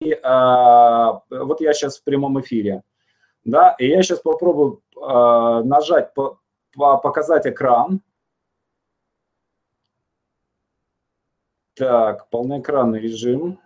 [0.00, 2.82] вот я сейчас в прямом эфире,
[3.44, 6.12] да, и я сейчас попробую нажать,
[6.74, 8.00] показать экран.
[11.74, 13.58] Так, полноэкранный режим.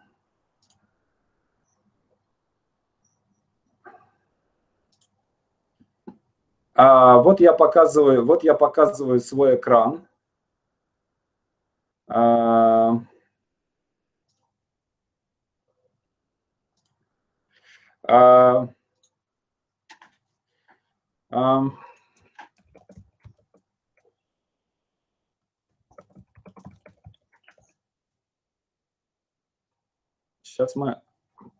[6.74, 10.08] А, вот я показываю, вот я показываю свой экран.
[12.08, 13.00] А,
[18.06, 18.68] а,
[21.30, 21.62] а,
[30.42, 31.00] сейчас мы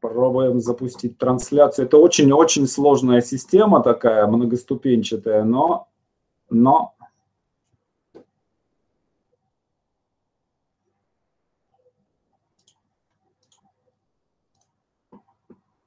[0.00, 1.86] Пробуем запустить трансляцию.
[1.86, 5.88] Это очень-очень сложная система такая, многоступенчатая, но,
[6.50, 6.94] но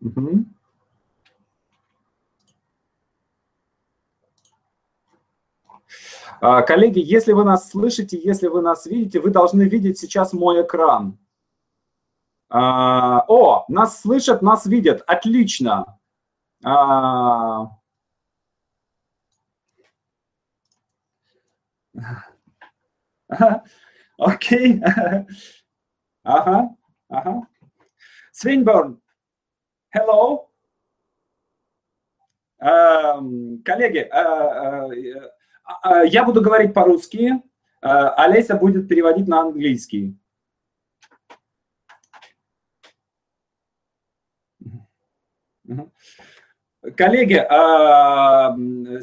[0.03, 0.45] Угу.
[6.67, 11.17] Коллеги, если вы нас слышите, если вы нас видите, вы должны видеть сейчас мой экран.
[12.49, 15.01] А, о, нас слышат, нас видят.
[15.07, 15.97] Отлично.
[16.63, 17.69] А,
[24.17, 24.81] окей.
[26.25, 26.69] Ага,
[27.09, 27.47] ага.
[28.31, 29.02] Свинборн,
[29.93, 30.49] hello.
[33.63, 37.41] Коллеги, а, я буду говорить по-русски,
[37.81, 40.17] Олеся будет переводить на английский.
[46.97, 48.53] Коллеги, а,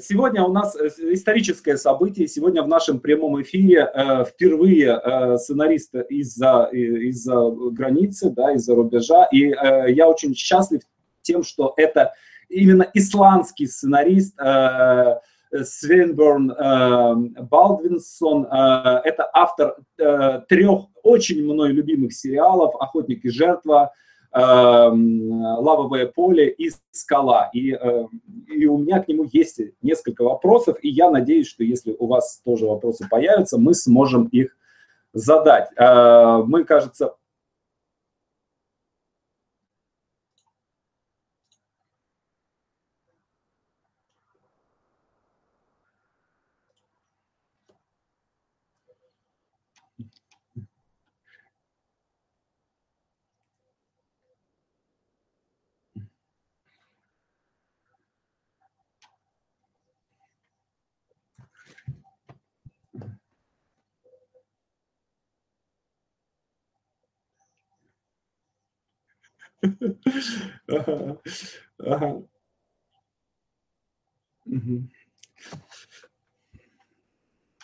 [0.00, 2.28] сегодня у нас историческое событие.
[2.28, 9.24] Сегодня в нашем прямом эфире э, впервые э, сценарист из-за из границы, да, из-за рубежа.
[9.32, 10.82] И э, я очень счастлив
[11.22, 12.12] тем, что это
[12.50, 14.36] именно исландский сценарист
[15.52, 16.54] Свенборн
[17.50, 18.44] Балдвинсон.
[18.44, 23.92] Это автор трех очень мной любимых сериалов «Охотник и жертва»,
[24.32, 27.50] лавовое поле и скала.
[27.52, 28.06] И, э,
[28.46, 32.40] и у меня к нему есть несколько вопросов, и я надеюсь, что если у вас
[32.44, 34.56] тоже вопросы появятся, мы сможем их
[35.12, 35.68] задать.
[35.76, 37.14] Э, мы, кажется,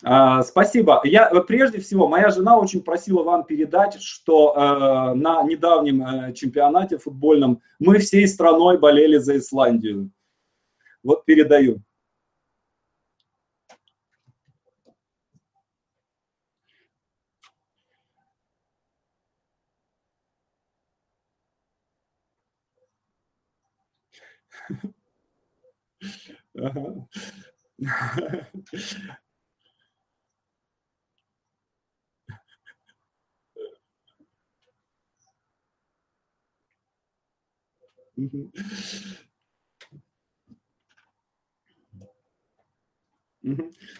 [0.03, 1.01] А, спасибо.
[1.03, 6.99] Я прежде всего, моя жена очень просила вам передать, что э, на недавнем э, чемпионате
[6.99, 10.11] футбольном мы всей страной болели за Исландию.
[11.01, 11.81] Вот передаю.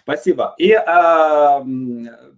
[0.01, 0.55] Спасибо.
[0.57, 1.63] И а,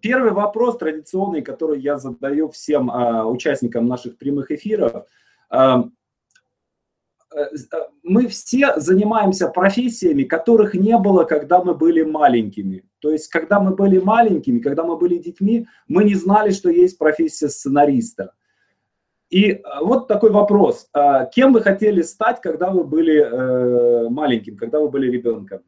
[0.01, 5.07] первый вопрос традиционный, который я задаю всем а, участникам наших прямых эфиров.
[5.49, 5.83] Э, э,
[8.03, 12.83] мы все занимаемся профессиями, которых не было, когда мы были маленькими.
[12.99, 16.97] То есть, когда мы были маленькими, когда мы были детьми, мы не знали, что есть
[16.97, 18.33] профессия сценариста.
[19.29, 20.89] И э, вот такой вопрос.
[21.33, 25.59] Кем вы хотели стать, когда вы были маленьким, когда вы были ребенком?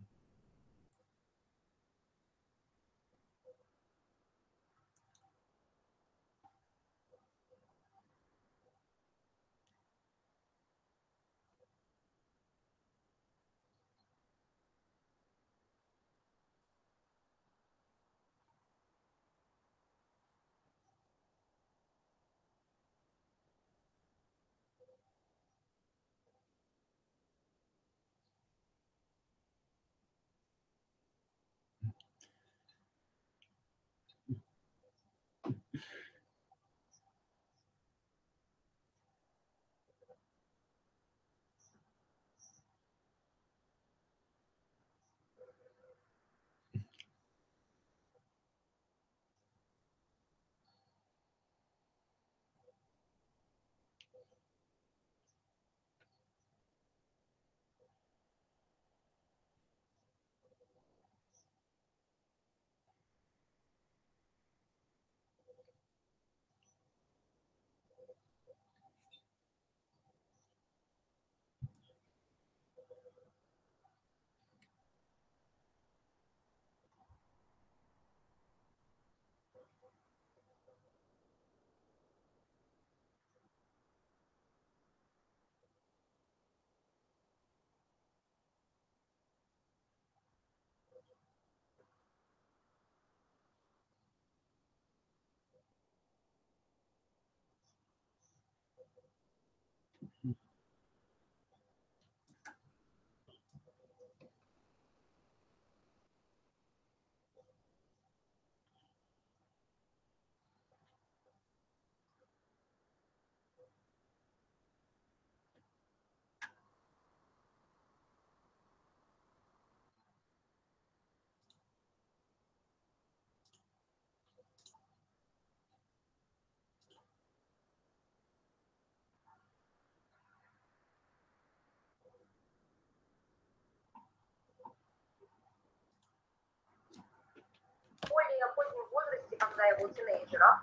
[138.32, 140.60] Более позднем возрасте, когда я был тинейджером,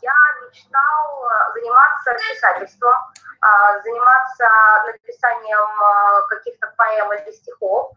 [0.00, 2.96] я мечтал заниматься писательством,
[3.82, 4.48] заниматься
[4.86, 7.92] написанием каких-то поэм или стихов.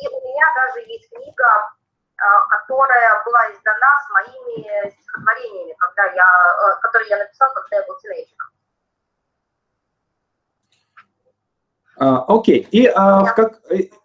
[0.00, 1.72] И у меня даже есть книга,
[2.50, 8.48] которая была издана с моими стихотворениями, когда я, которые я написал, когда я был тинейджером.
[11.98, 12.62] Окей.
[12.62, 12.68] Okay.
[12.70, 13.60] И, а, в как,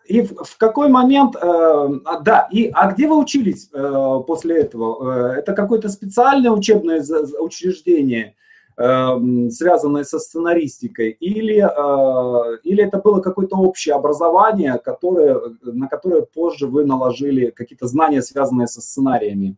[0.06, 1.90] и в, в какой момент, э,
[2.22, 5.36] да, и, а где вы учились э, после этого?
[5.36, 7.04] Э, это какое-то специальное учебное
[7.40, 8.36] учреждение,
[8.78, 16.24] э, связанное со сценаристикой, или, э, или это было какое-то общее образование, которое, на которое
[16.24, 19.56] позже вы наложили какие-то знания, связанные со сценариями?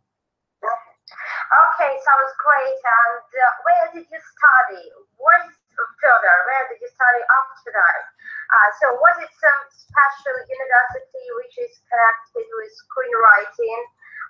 [0.62, 2.80] Okay, sounds great.
[2.84, 4.84] And uh, where did you study?
[5.18, 5.56] What
[6.02, 6.36] further?
[6.48, 8.15] Where did you study after that?
[8.56, 13.82] Uh, so was it some special university which is connected with screenwriting,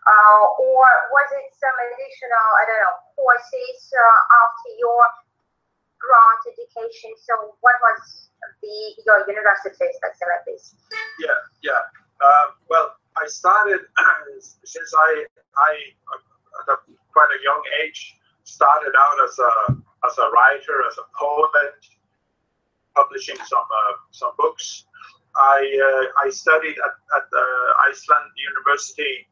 [0.10, 5.06] uh, or was it some additional, I don't know, courses uh, after your
[6.02, 7.14] grant education?
[7.22, 8.34] So what was
[8.66, 10.74] the your university, let's?
[11.22, 11.82] Yeah, yeah.
[12.18, 13.86] Uh, well, I started
[14.66, 15.10] since I
[15.54, 15.72] I
[16.66, 16.78] at a
[17.14, 19.52] quite a young age started out as a
[20.10, 21.78] as a writer, as a poet,
[22.96, 24.86] publishing some uh, some books.
[25.36, 27.28] I uh, I studied at, at
[27.90, 29.28] Iceland University,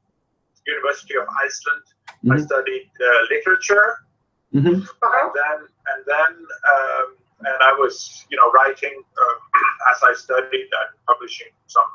[0.67, 1.85] University of Iceland.
[2.09, 2.31] Mm-hmm.
[2.33, 4.05] I studied uh, literature,
[4.53, 4.67] mm-hmm.
[4.67, 5.59] and then
[5.91, 6.31] and then
[6.73, 7.07] um,
[7.39, 9.37] and I was you know writing um,
[9.91, 11.89] as I studied and publishing some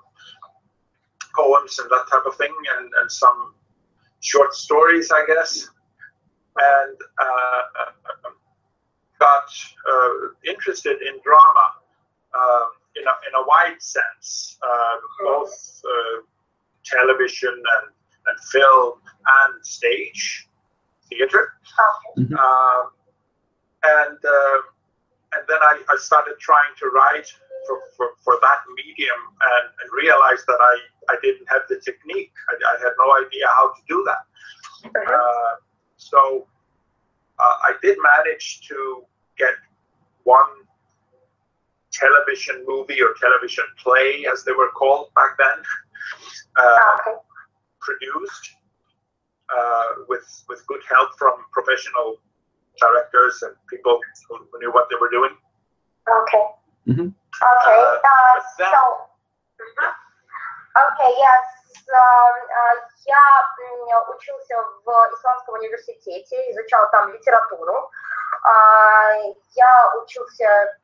[1.37, 3.55] poems and that type of thing, and and some
[4.21, 5.69] short stories, I guess.
[6.59, 7.93] And uh, uh
[9.19, 9.49] got
[9.91, 11.67] uh, interested in drama
[12.35, 16.23] um, in, a, in a wide sense, um, both uh,
[16.85, 17.93] television and,
[18.27, 18.95] and film
[19.45, 20.49] and stage
[21.09, 21.53] theater.
[22.19, 22.35] Mm-hmm.
[22.35, 22.91] Um,
[23.85, 24.59] and uh,
[25.35, 27.29] and then I, I started trying to write
[27.67, 32.33] for, for, for that medium and, and realized that I, I didn't have the technique.
[32.49, 34.25] I, I had no idea how to do that.
[34.97, 35.55] Uh,
[35.97, 36.47] so
[37.39, 39.05] uh, I did manage to
[39.39, 39.55] get
[40.25, 40.51] one
[41.93, 45.63] television movie or television play, as they were called back then,
[46.61, 47.13] uh,
[47.81, 48.51] produced
[49.55, 52.17] uh, with with good help from professional
[52.79, 55.31] directors and people who knew what they were doing.
[56.09, 56.45] Okay.
[56.89, 57.09] Mm-hmm.
[57.09, 57.13] Okay.
[57.43, 58.83] Uh, uh then, so.
[59.61, 60.08] Mm-hmm.
[60.79, 61.11] Okay.
[61.19, 61.45] Yes.
[63.07, 67.91] Я учился в Исламском университете, изучал там литературу.
[69.55, 70.77] Я учился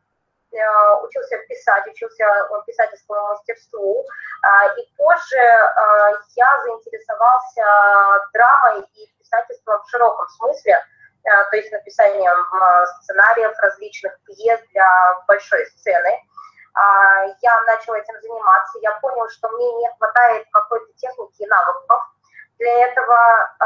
[1.02, 4.06] учился писать, учился писательскому мастерству.
[4.78, 5.36] И позже
[6.36, 7.64] я заинтересовался
[8.32, 10.82] драмой и писательством в широком смысле,
[11.24, 12.46] то есть написанием
[13.00, 16.20] сценариев различных пьес для большой сцены.
[16.76, 22.02] Я начала этим заниматься, я понял, что мне не хватает какой-то техники и навыков
[22.58, 23.56] для этого,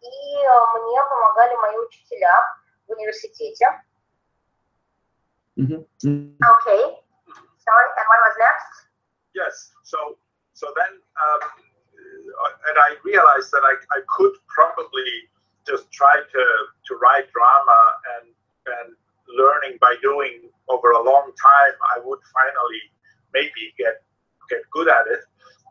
[0.00, 0.36] и
[0.78, 2.32] мне помогали мои учителя
[2.86, 3.66] в университете.
[5.58, 6.38] Mm-hmm.
[6.38, 6.82] Okay.
[7.66, 8.86] Sorry, and what was next?
[9.34, 9.72] Yes.
[9.82, 10.16] So
[10.54, 11.42] so then, um,
[12.68, 15.28] and I realized that I, I could probably
[15.66, 16.44] just try to
[16.86, 17.80] to write drama
[18.16, 18.26] and
[18.66, 18.94] and
[19.26, 22.82] learning by doing over a long time, I would finally
[23.32, 24.02] maybe get
[24.48, 25.20] get good at it.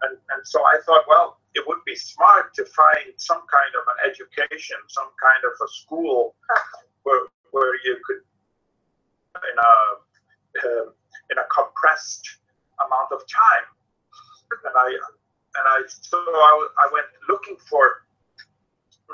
[0.03, 3.83] And and so I thought, well, it would be smart to find some kind of
[3.87, 6.35] an education, some kind of a school
[7.03, 8.21] where where you could
[9.37, 9.73] in a
[10.65, 10.85] uh,
[11.31, 12.27] in a compressed
[12.85, 13.67] amount of time.
[14.51, 18.07] And I and I so I, I went looking for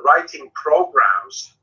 [0.05, 1.55] writing programs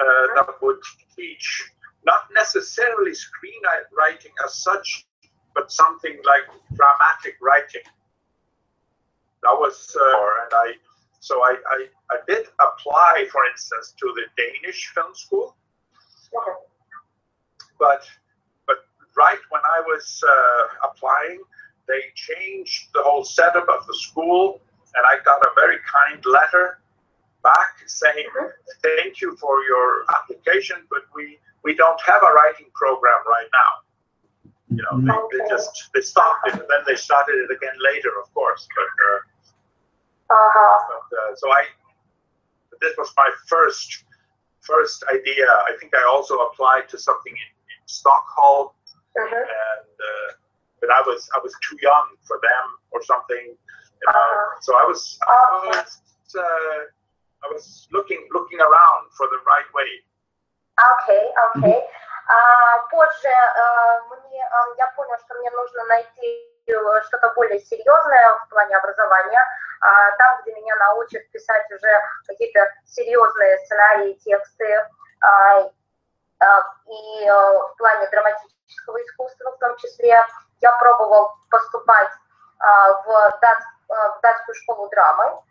[0.00, 0.78] uh, that would
[1.16, 1.70] teach
[2.04, 5.06] not necessarily screenwriting as such,
[5.54, 7.82] but something like dramatic writing.
[9.42, 10.72] That was uh, and I
[11.20, 15.56] so I, I, I did apply, for instance, to the Danish film school.
[17.78, 18.04] But
[18.66, 18.78] but
[19.16, 21.40] right when I was uh, applying,
[21.86, 24.60] they changed the whole setup of the school,
[24.94, 26.80] and I got a very kind letter
[27.42, 28.28] back saying
[28.82, 33.72] thank you for your application, but we we don't have a writing program right now.
[34.70, 38.10] You know, they, they just they stopped it, and then they started it again later,
[38.22, 38.68] of course.
[38.76, 40.78] But, uh, uh-huh.
[40.88, 41.64] but uh, so I
[42.80, 44.04] this was my first
[44.60, 45.46] first idea.
[45.46, 47.50] I think I also applied to something in
[47.86, 48.68] Stockholm,
[49.16, 49.34] mm-hmm.
[49.34, 50.32] and uh,
[50.80, 53.56] but I was I was too young for them or something.
[54.00, 54.38] You know?
[54.60, 56.00] So I was, I was,
[56.36, 56.80] uh,
[57.44, 59.90] I was looking, looking around for the right way.
[60.78, 61.90] Окей, окей.
[62.28, 66.44] А, позже а, мне, а, я понял, что мне нужно найти
[67.06, 69.42] что-то более серьезное в плане образования,
[69.80, 74.86] а, там, где меня научат писать уже какие-то серьезные сценарии, тексты,
[75.20, 75.70] а,
[76.40, 80.24] а, и а, в плане драматического искусства в том числе.
[80.60, 82.10] Я пробовал поступать
[82.58, 83.58] а, в, дат,
[83.88, 85.42] а, в датскую школу драмы, а,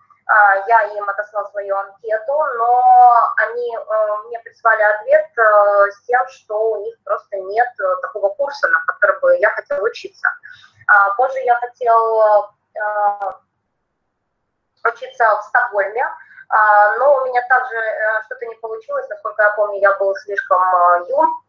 [0.67, 6.71] я им отослал свою анкету, но они э, мне прислали ответ э, с тем, что
[6.71, 10.27] у них просто нет э, такого курса, на котором бы я хотела учиться.
[10.87, 12.49] А позже я хотел
[14.85, 16.05] учиться в Стокгольме,
[16.49, 17.75] а, но у меня также
[18.25, 20.61] что-то не получилось, насколько я помню, я был слишком
[21.09, 21.43] юн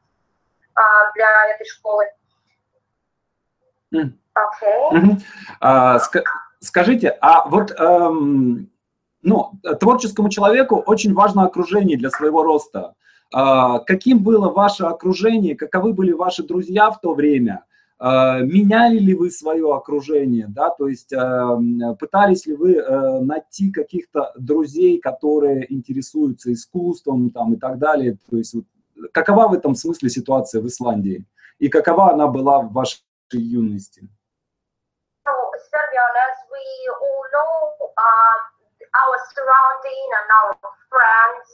[1.15, 2.11] для этой школы.
[3.93, 4.91] Okay.
[4.93, 5.23] Mm-hmm.
[5.61, 5.99] Uh,
[6.61, 8.71] Скажите, а вот эм,
[9.23, 12.95] ну, творческому человеку очень важно окружение для своего роста.
[13.35, 17.65] Э, каким было ваше окружение, каковы были ваши друзья в то время?
[18.01, 23.73] Э, меняли ли вы свое окружение, да, то есть э, пытались ли вы э, найти
[23.73, 28.55] каких-то друзей, которые интересуются искусством там и так далее, то есть
[29.11, 31.25] какова в этом смысле ситуация в Исландии
[31.59, 34.09] и какова она была в вашей юности?
[36.59, 37.55] We all know
[37.95, 38.37] uh,
[38.99, 40.53] our surrounding and our
[40.91, 41.47] friends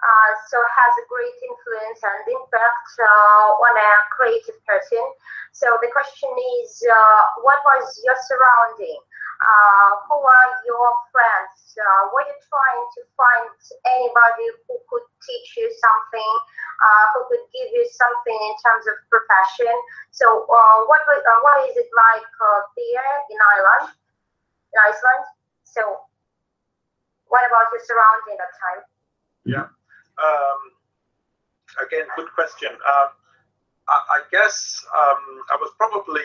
[0.00, 5.04] uh, so has a great influence and impact uh, on a creative person.
[5.52, 8.96] So the question is, uh, what was your surrounding?
[9.40, 11.76] Uh, who are your friends?
[11.76, 13.52] Uh, were you trying to find
[13.92, 16.32] anybody who could teach you something,
[17.12, 19.72] who could give you something in terms of profession?
[20.12, 22.24] So what, what is it like
[22.76, 23.99] there in Ireland?
[24.72, 25.24] In Iceland.
[25.64, 25.82] So,
[27.28, 28.82] what about your surrounding that time?
[29.44, 29.66] Yeah.
[30.18, 30.60] Um,
[31.86, 32.70] again, good question.
[32.70, 33.08] Um,
[33.88, 36.22] I, I, guess um, I was probably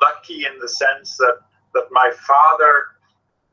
[0.00, 1.38] lucky in the sense that
[1.74, 2.98] that my father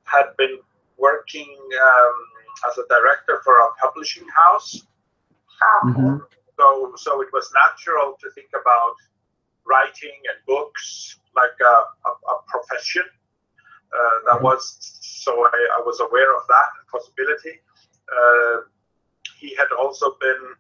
[0.04, 0.60] had been
[0.98, 2.16] working um,
[2.70, 4.84] as a director for a publishing house.
[5.64, 5.88] Oh.
[5.88, 6.18] Mm-hmm.
[6.60, 8.96] So, so it was natural to think about
[9.66, 13.04] writing and books like a, a, a profession.
[13.94, 17.60] Uh, that was so I, I, was aware of that possibility.
[18.06, 18.62] Uh,
[19.40, 20.54] he had also been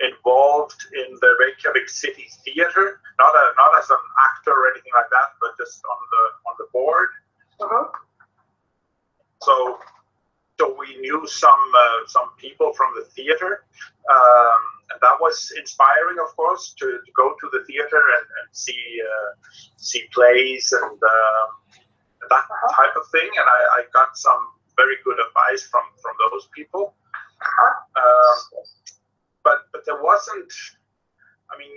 [0.00, 5.10] involved in the Reykjavik City Theatre, not a, not as an actor or anything like
[5.10, 7.08] that, but just on the on the board.
[7.60, 7.88] Uh-huh.
[9.42, 9.78] So
[10.58, 13.64] so we knew some uh, some people from the theater,
[14.10, 18.48] um, and that was inspiring, of course, to, to go to the theater and, and
[18.52, 19.32] see uh,
[19.76, 21.48] see plays and um,
[22.28, 22.82] that uh-huh.
[22.82, 26.94] type of thing, and I, I, got some very good advice from from those people.
[27.40, 27.74] Uh-huh.
[28.02, 28.62] Um,
[29.44, 30.52] but but there wasn't.
[31.50, 31.70] I mean,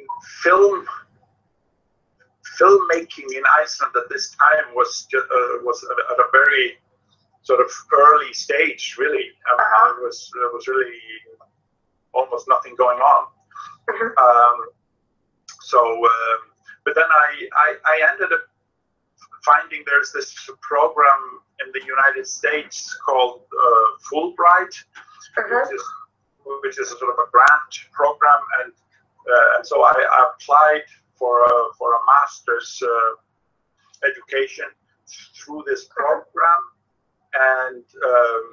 [0.44, 0.88] film
[2.60, 6.77] filmmaking in Iceland at this time was just, uh, was at, at, a very
[7.44, 9.32] sort of early stage, really.
[9.48, 9.94] I mean, uh-huh.
[9.96, 11.00] There was there was really
[12.13, 13.27] almost nothing going on.
[13.89, 14.12] Mm-hmm.
[14.18, 14.70] Um,
[15.62, 16.39] so, um,
[16.86, 18.41] but then I, I, I ended up
[19.50, 24.74] finding there's this program in the United States called uh, Fulbright,
[25.38, 25.56] mm-hmm.
[25.56, 25.84] which, is,
[26.63, 30.84] which is a sort of a grant program, and uh, and so I, I, applied
[31.15, 34.65] for a for a master's uh, education
[35.36, 36.62] through this program,
[37.34, 38.44] and um,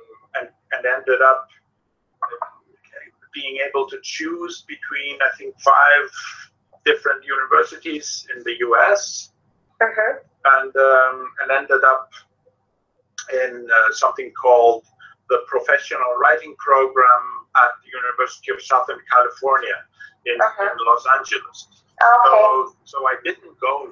[0.40, 1.48] and and ended up
[3.32, 6.10] being able to choose between I think five
[6.84, 9.30] different universities in the U.S.
[9.80, 12.10] Mm-hmm and um, and ended up
[13.32, 14.84] in uh, something called
[15.28, 17.24] the Professional Writing Program
[17.56, 19.74] at the University of Southern California
[20.26, 20.70] in, uh-huh.
[20.70, 21.68] in Los Angeles.
[22.02, 22.28] Okay.
[22.30, 23.90] So so I didn't go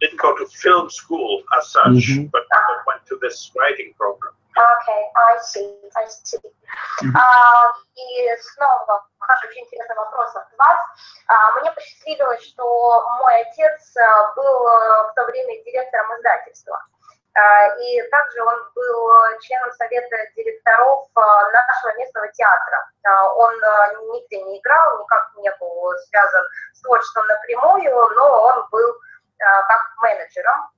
[0.00, 2.24] didn't go to film school as such, mm-hmm.
[2.24, 4.34] but, but went to this writing program.
[4.54, 5.66] Okay, I see,
[5.98, 6.38] I see.
[6.38, 7.10] Mm-hmm.
[7.10, 10.78] Uh, и снова хороший, очень интересный вопрос от вас.
[11.26, 14.64] Uh, мне посчастливилось, что мой отец uh, был
[15.10, 16.80] в то время директором издательства.
[17.80, 22.88] И также он был членом совета директоров нашего местного театра.
[23.34, 23.52] Он
[24.14, 26.44] нигде не играл, никак не был связан
[26.74, 29.00] с творчеством напрямую, но он был
[29.40, 30.70] как менеджером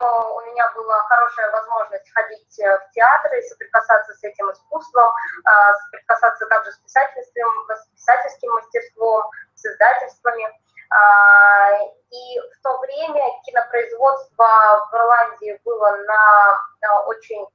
[0.00, 5.12] у меня была хорошая возможность ходить э, в театры, соприкасаться с этим искусством,
[5.44, 10.46] а, соприкасаться также с писательским, с писательским мастерством, с издательствами.
[12.10, 17.46] И в то время кинопроизводство в Ирландии было на, на очень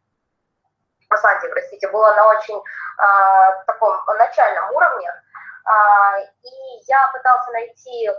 [1.09, 8.07] в Исландии, простите, было на очень э, таком начальном уровне, э, и я пытался найти
[8.07, 8.13] э,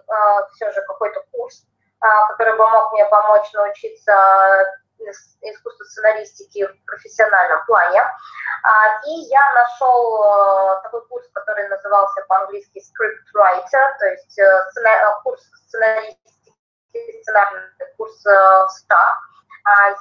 [0.53, 4.13] все же какой-то курс, э, который бы мог мне помочь научиться
[5.43, 8.03] искусству сценаристики в профессиональном плане.
[9.07, 14.41] И я нашел такой курс, который назывался по-английски script writer, то есть
[15.23, 16.55] курс сценаристики,
[17.23, 17.63] сценарный
[17.97, 19.19] курс СТА.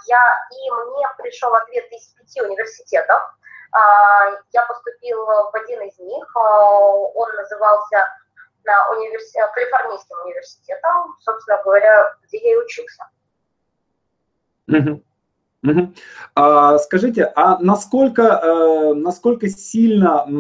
[0.06, 3.22] Я, и мне пришел ответ из пяти университетов.
[4.52, 8.08] Я поступил в один из них, он назывался
[8.92, 9.40] универси...
[9.54, 13.04] Калифорнийским университетом, собственно говоря, где я и учился.
[14.68, 15.04] Угу.
[15.64, 15.94] Угу.
[16.36, 20.32] А, скажите, а насколько, э, насколько сильно, э,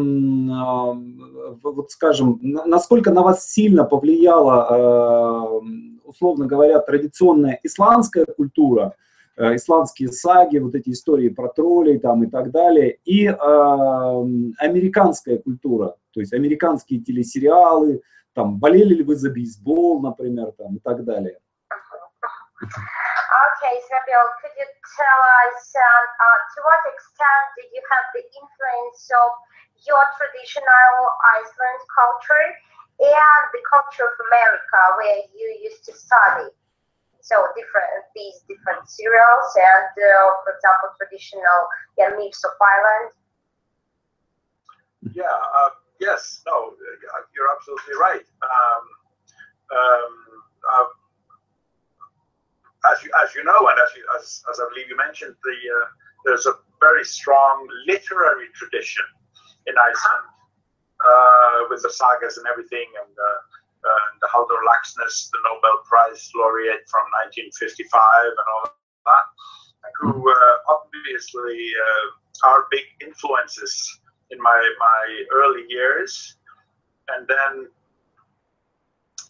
[1.63, 5.61] вот скажем, насколько на вас сильно повлияла, э,
[6.03, 12.29] условно говоря, традиционная исландская культура, э, исландские саги, вот эти истории про троллей там и
[12.29, 18.01] так далее, и э, американская культура, то есть американские телесериалы,
[18.33, 21.39] там, болели ли вы за бейсбол, например, там и так далее?
[22.61, 28.23] Okay, Samuel, could you tell us um, uh, to what extent did you have the
[28.23, 29.35] influence of
[29.83, 30.95] your traditional
[31.39, 32.47] Iceland culture
[32.99, 36.47] and the culture of America where you used to study?
[37.25, 41.65] So different these different serials and, uh, for example, traditional
[41.97, 43.17] yeah, myths of Ireland.
[45.09, 45.25] Yeah.
[45.57, 46.45] Uh, yes.
[46.45, 46.77] No.
[47.33, 48.25] You're absolutely right.
[48.45, 48.83] Um,
[49.73, 50.13] um,
[50.69, 50.89] uh,
[52.93, 55.57] as you as you know, and as you, as, as I believe you mentioned, the
[55.81, 55.87] uh,
[56.25, 59.05] there's a very strong literary tradition
[59.65, 60.25] in Iceland
[61.01, 63.13] uh, with the sagas and everything, and,
[64.33, 67.91] and Laxness, the Nobel Prize laureate from 1955,
[68.25, 68.71] and all
[69.05, 69.25] that,
[69.99, 73.99] who uh, obviously uh, are big influences
[74.31, 76.37] in my my early years,
[77.09, 77.67] and then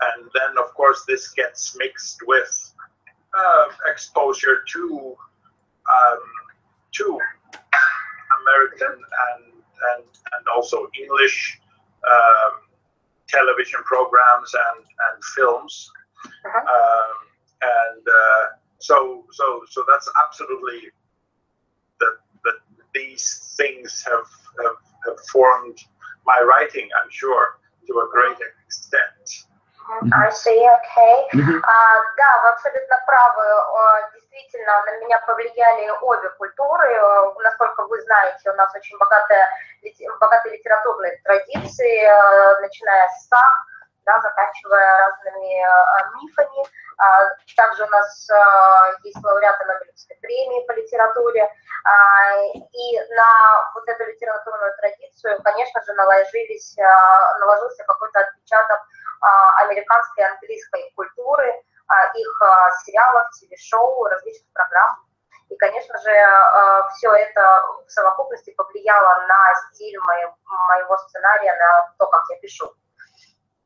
[0.01, 2.73] and then of course this gets mixed with
[3.37, 5.15] uh, exposure to
[5.91, 6.19] um,
[6.93, 7.19] to
[8.41, 9.43] American and
[9.93, 11.59] and and also English
[12.07, 12.64] um,
[13.28, 15.90] television programs and and films,
[16.24, 16.60] uh-huh.
[16.60, 17.16] um,
[17.62, 18.44] and uh,
[18.78, 20.90] so so so that's absolutely
[22.00, 22.58] that that
[22.94, 24.28] these things have,
[24.64, 25.78] have have formed
[26.26, 26.88] my writing.
[27.02, 29.46] I'm sure to a great extent.
[30.12, 31.26] I see, okay.
[31.34, 34.13] А, да, вы абсолютно правы.
[34.35, 36.99] Действительно, на меня повлияли обе культуры.
[37.39, 39.47] Насколько вы знаете, у нас очень богатая,
[40.19, 43.53] богатые литературные традиции, э, начиная с саг,
[44.05, 45.69] да, заканчивая разными э,
[46.15, 46.67] мифами.
[46.97, 48.35] А, также у нас э,
[49.03, 51.49] есть лауреаты Нобелевской премии по литературе.
[51.85, 56.75] А, и на вот эту литературную традицию, конечно же, наложились,
[57.39, 58.81] наложился какой-то отпечаток
[59.59, 61.63] американской и английской культуры,
[62.15, 62.41] их
[62.85, 64.97] сериалов, телешоу, различных программ.
[65.49, 66.11] И, конечно же,
[66.97, 67.41] все это
[67.85, 72.71] в совокупности повлияло на стиль моего сценария, на то, как я пишу.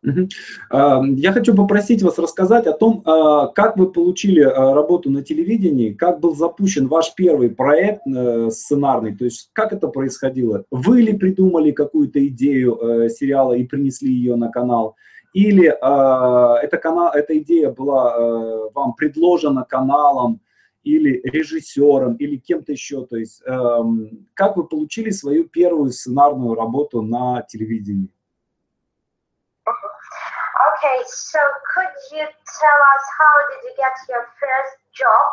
[0.01, 6.35] Я хочу попросить вас рассказать о том, как вы получили работу на телевидении, как был
[6.35, 10.63] запущен ваш первый проект э, сценарный, то есть как это происходило?
[10.71, 14.95] Вы ли придумали какую-то идею э, сериала и принесли ее на канал?
[15.33, 20.41] Или э, эта, канал, эта идея была э, вам предложена каналом
[20.83, 23.79] или режиссером, или кем-то еще, то есть э,
[24.33, 28.09] как вы получили свою первую сценарную работу на телевидении?
[30.79, 31.39] Okay, so
[31.75, 35.25] could you tell us how did you get your first job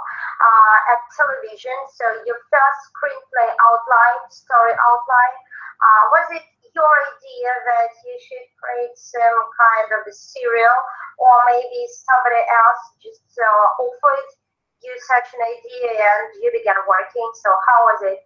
[0.43, 1.75] uh, at television?
[1.95, 5.37] So your first screenplay outline, story outline,
[5.79, 10.77] uh, was it your idea that you should create some kind of a serial,
[11.17, 14.29] or maybe somebody else just uh, offered
[14.85, 17.29] you such an idea and you began working.
[17.41, 18.21] So how was it?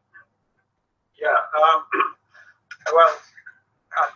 [1.14, 1.38] Yeah.
[1.54, 1.86] Um,
[2.94, 3.14] well,
[4.02, 4.14] um,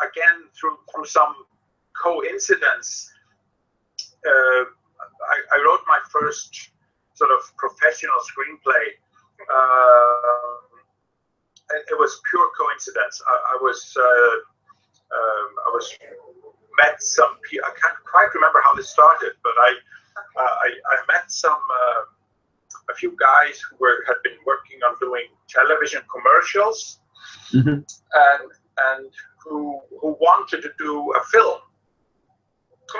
[0.00, 1.44] again, through through some
[1.92, 3.12] coincidence,
[4.24, 6.70] uh, I, I, wrote my first
[7.14, 8.96] sort of professional screenplay.
[9.42, 10.67] Uh,
[11.70, 13.20] it was pure coincidence.
[13.26, 14.36] I, I was uh,
[15.14, 15.92] um, I was
[16.82, 19.70] met some I can't quite remember how this started, but I
[20.36, 22.02] uh, I, I, met some uh,
[22.90, 27.00] a few guys who were had been working on doing television commercials
[27.52, 27.68] mm-hmm.
[27.68, 29.10] and and
[29.44, 31.60] who who wanted to do a film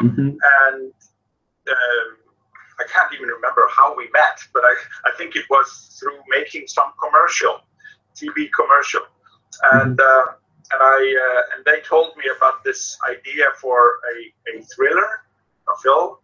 [0.00, 0.28] mm-hmm.
[0.68, 0.92] and
[1.68, 2.08] um,
[2.80, 4.74] I can't even remember how we met, but I,
[5.06, 7.60] I think it was through making some commercial,
[8.18, 9.02] TV commercial,
[9.72, 10.28] and mm-hmm.
[10.28, 10.32] uh,
[10.72, 15.08] and I uh, and they told me about this idea for a, a thriller,
[15.68, 16.16] a film.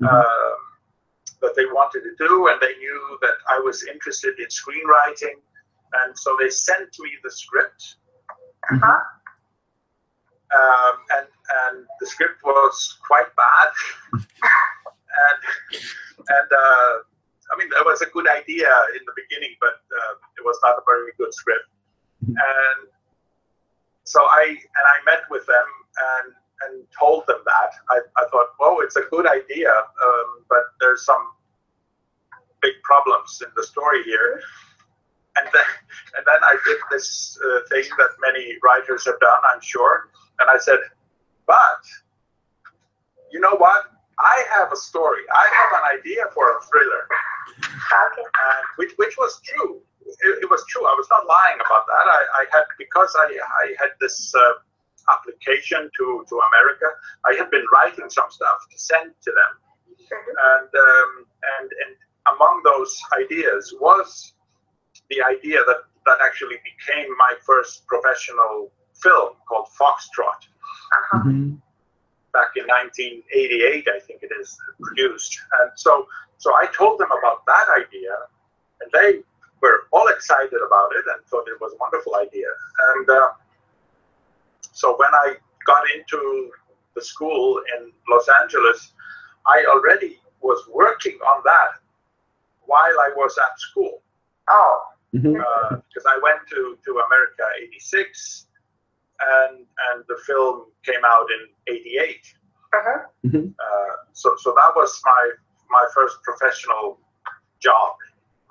[0.00, 0.06] Mm-hmm.
[0.06, 0.56] Uh,
[1.40, 5.40] that they wanted to do, and they knew that I was interested in screenwriting,
[6.04, 7.96] and so they sent me the script.
[8.72, 9.00] Uh-huh.
[10.52, 11.26] Um, and
[11.66, 13.70] and the script was quite bad,
[14.12, 14.22] and
[16.28, 16.92] and uh,
[17.52, 20.78] I mean it was a good idea in the beginning, but uh, it was not
[20.78, 21.68] a very good script.
[22.26, 22.88] And
[24.04, 25.68] so I and I met with them
[26.24, 30.64] and and told them that I, I thought, oh, it's a good idea, um, but
[30.80, 31.32] there's some
[32.60, 34.42] big problems in the story here.
[35.36, 35.64] And then,
[36.16, 40.10] and then I did this uh, thing that many writers have done, I'm sure.
[40.40, 40.78] And I said,
[41.46, 41.82] but
[43.30, 43.84] you know what?
[44.20, 45.22] I have a story.
[45.34, 47.08] I have an idea for a thriller.
[47.60, 48.22] Okay.
[48.22, 49.80] And which, which was true.
[50.06, 50.86] It, it was true.
[50.86, 52.06] I was not lying about that.
[52.06, 53.26] I, I had because I,
[53.62, 54.52] I had this uh,
[55.12, 56.86] application to, to America.
[57.24, 59.52] I had been writing some stuff to send to them,
[59.94, 60.34] mm-hmm.
[60.52, 61.26] and um,
[61.58, 61.96] and and
[62.34, 64.34] among those ideas was
[65.10, 70.42] the idea that that actually became my first professional film called Foxtrot.
[70.92, 71.18] Uh-huh.
[71.18, 71.54] Mm-hmm.
[72.32, 76.06] Back in 1988, I think it is produced, and so
[76.38, 78.14] so I told them about that idea,
[78.80, 79.20] and they
[79.60, 82.48] were all excited about it and thought it was a wonderful idea.
[82.94, 83.28] And uh,
[84.72, 85.34] so when I
[85.66, 86.50] got into
[86.94, 88.92] the school in Los Angeles,
[89.46, 91.80] I already was working on that
[92.64, 94.02] while I was at school.
[94.48, 94.82] Oh.
[95.12, 95.40] Because mm-hmm.
[95.40, 98.46] uh, I went to, to America 86
[99.19, 102.19] and and the film came out in 88.
[102.73, 102.99] Uh-huh.
[103.25, 103.47] Mm-hmm.
[103.55, 105.31] Uh, so, so that was my
[105.69, 106.99] my first professional
[107.59, 107.95] job.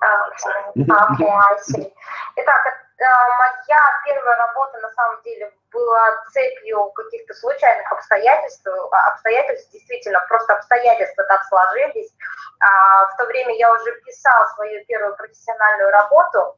[0.01, 1.87] Okay, okay, I see.
[2.35, 2.61] Итак,
[2.99, 8.67] моя первая работа на самом деле была цепью каких-то случайных обстоятельств.
[9.13, 12.11] Обстоятельств действительно просто обстоятельства так сложились.
[12.59, 16.57] В то время я уже писал свою первую профессиональную работу,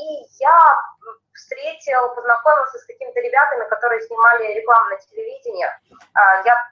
[0.00, 0.82] и я
[1.32, 5.66] встретил, познакомился с какими-то ребятами, которые снимали рекламу на телевидении.
[6.44, 6.70] Я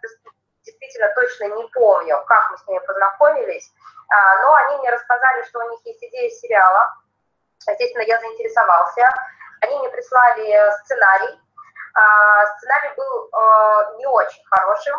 [0.64, 3.72] действительно точно не помню, как мы с ними познакомились,
[4.42, 6.96] но они мне рассказали, что у них есть идея сериала,
[7.68, 9.08] Естественно, я заинтересовался.
[9.60, 11.40] Они мне прислали сценарий.
[11.94, 14.98] А, сценарий был а, не очень хорошим,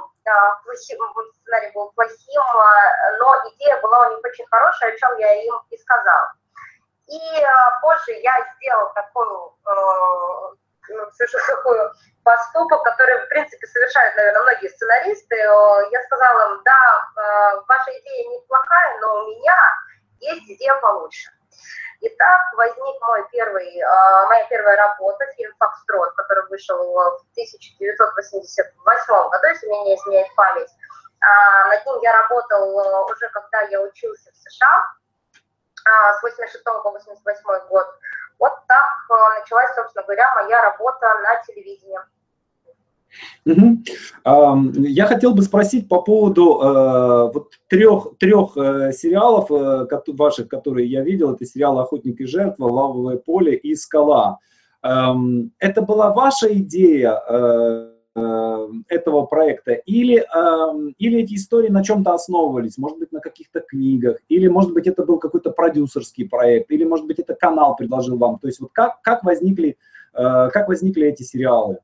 [0.63, 0.99] плохим,
[1.41, 5.55] сценарий был плохим, а, но идея была у них очень хорошая, о чем я им
[5.71, 6.27] и сказал.
[7.07, 7.19] И
[7.81, 9.53] позже я сделал такую,
[10.89, 11.91] ну, совершил такую
[12.23, 15.35] поступок, который, в принципе, совершают, наверное, многие сценаристы.
[15.35, 19.57] Я сказала им, да, ваша идея неплохая, но у меня
[20.19, 21.29] есть идея получше.
[21.99, 23.81] И так возник мой первый,
[24.27, 30.69] моя первая работа, фильм «Фокстрот», который вышел в 1988 году, если мне не изменяет память.
[31.21, 34.93] А, над ним я работал уже когда я учился в США,
[35.85, 37.85] с 86 по 88 год.
[38.39, 41.99] Вот так началась, собственно говоря, моя работа на телевидении.
[43.45, 43.83] Угу.
[44.87, 50.87] Я хотел бы спросить по поводу э, вот трех, трех э, сериалов э, ваших, которые
[50.87, 51.33] я видел.
[51.33, 54.39] Это сериал «Охотник и жертва», «Лавовое поле» и «Скала».
[54.81, 59.73] Это была ваша идея этого проекта?
[59.73, 62.77] Или, эм, или эти истории на чем-то основывались?
[62.77, 64.17] Может быть, на каких-то книгах?
[64.29, 66.69] Или, может быть, это был какой-то продюсерский проект?
[66.69, 68.37] Или, может быть, это канал предложил вам?
[68.37, 69.77] То есть вот как, как, возникли,
[70.13, 71.79] как возникли эти сериалы?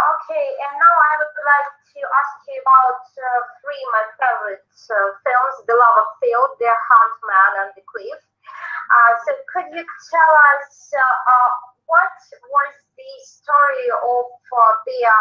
[0.00, 5.18] Okay, and now I would like to ask you about uh, three my favorite uh,
[5.26, 6.72] films, The of Phil, The
[7.26, 8.20] Man, and The Cliff.
[8.90, 12.14] Uh, so could you tell us uh, uh, what
[12.54, 15.18] was the story of uh, their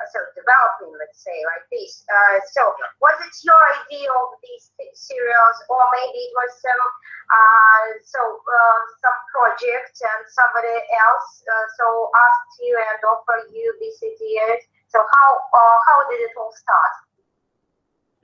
[0.00, 2.04] uh, so developing, let's say, like this.
[2.08, 2.72] Uh, so
[3.04, 6.84] was it your idea of these serials, or maybe it was some
[7.30, 13.68] uh, so uh, some project and somebody else uh, so asked you and offered you
[13.78, 14.64] these ideas?
[14.88, 16.94] So how uh, how did it all start?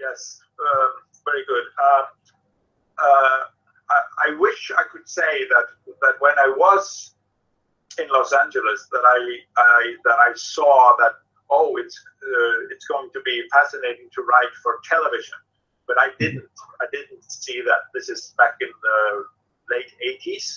[0.01, 0.91] Yes, um,
[1.29, 1.67] very good.
[1.77, 2.05] Um,
[3.87, 5.67] I, I wish I could say that
[6.01, 7.16] that when I was
[7.99, 11.13] in Los Angeles that I, I that I saw that
[11.51, 15.39] oh, it's uh, it's going to be fascinating to write for television.
[15.87, 16.51] But I didn't.
[16.81, 17.87] I didn't see that.
[17.95, 19.25] This is back in the
[19.71, 20.55] late 80s,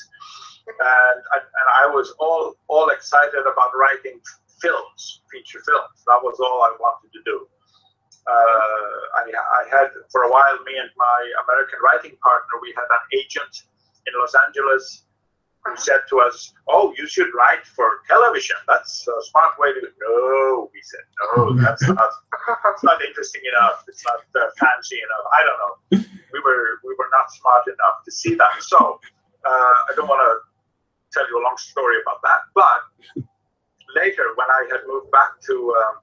[0.68, 4.20] and I, and I was all all excited about writing
[4.62, 6.04] films, feature films.
[6.08, 7.48] That was all I wanted to do.
[8.28, 12.86] Uh, I, I had for a while, me and my American writing partner, we had
[12.90, 13.70] an agent
[14.06, 15.06] in Los Angeles
[15.66, 18.56] who said to us, "Oh, you should write for television.
[18.68, 22.12] That's a smart way to." No, we said, "No, that's not.
[22.74, 23.84] It's not interesting enough.
[23.88, 25.26] It's not uh, fancy enough.
[25.34, 26.06] I don't know.
[26.34, 28.62] We were we were not smart enough to see that.
[28.62, 29.00] So
[29.46, 30.34] uh, I don't want to
[31.12, 32.40] tell you a long story about that.
[32.56, 33.24] But
[33.96, 35.96] later, when I had moved back to um,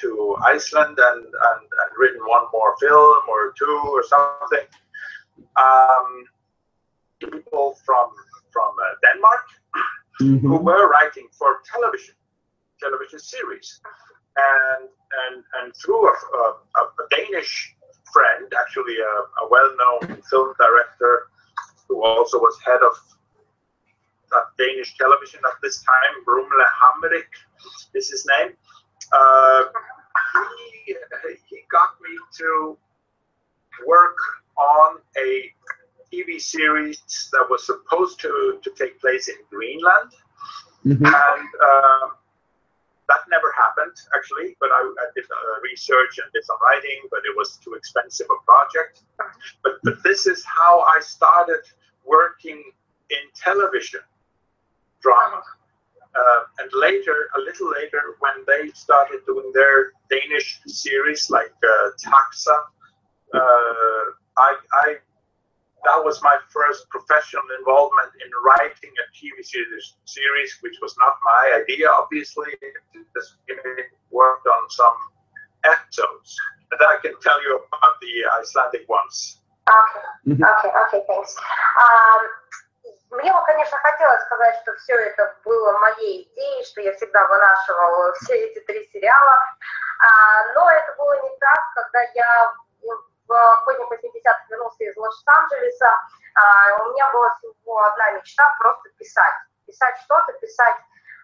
[0.00, 4.66] to Iceland and, and and written one more film or two or something.
[5.56, 6.24] Um,
[7.20, 8.10] people from
[8.56, 9.44] from uh, Denmark
[10.20, 10.40] Mhm.
[10.48, 12.16] who were writing for television,
[12.84, 13.68] television series,
[14.50, 14.82] and
[15.22, 17.52] and and through a, a, a Danish
[18.14, 21.12] friend, actually a, a well-known film director
[21.86, 22.94] who also was head of
[24.58, 27.34] Danish television at this time, Rumle Hammerich
[27.98, 28.50] is his name.
[29.12, 29.62] Uh,
[30.86, 30.96] he
[31.50, 32.78] he got me to
[33.86, 34.18] work
[34.56, 35.28] on a
[36.12, 36.98] TV series
[37.32, 40.10] that was supposed to, to take place in Greenland,
[40.84, 41.02] Mhm.
[41.02, 42.08] and um,
[43.08, 44.56] that never happened actually.
[44.60, 48.26] But I, I did uh, research and did some writing, but it was too expensive
[48.30, 49.02] a project.
[49.62, 51.62] But but this is how I started
[52.04, 52.62] working
[53.10, 54.00] in television
[55.02, 55.42] drama.
[56.20, 61.90] Uh, and later, a little later, when they started doing their Danish series like uh,
[62.02, 62.56] Taxa,
[63.34, 64.04] uh,
[64.38, 64.96] I, I
[65.85, 71.17] that was my first professional involvement in writing a TV series, series which was not
[71.25, 72.53] my idea, obviously.
[73.15, 73.37] Just
[74.11, 74.97] worked on some
[75.65, 76.37] episodes.
[76.71, 79.37] And then I can tell you about the Icelandic ones.
[79.65, 80.43] Окей, Мгм.
[80.43, 81.35] окей, окей, thanks.
[81.77, 82.27] Ам,
[83.11, 88.13] Мне бы, конечно, хотелось сказать, что все это было моей идеей, что я всегда вынашивала
[88.13, 89.37] все эти три сериала,
[89.99, 92.53] А, но это было не так, когда я
[93.28, 95.90] в поздних 80-х вернулся из Лос-Анджелеса,
[96.36, 99.34] а, у меня была всего одна мечта просто писать.
[99.66, 100.76] Писать что-то, писать,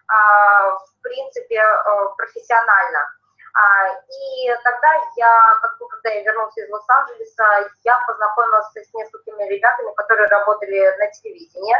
[0.07, 2.99] а, в принципе, э, профессионально.
[3.55, 9.43] А, И тогда я, как бы, когда я вернулся из Лос-Анджелеса, я познакомилась с несколькими
[9.47, 11.75] ребятами, которые работали на телевидении,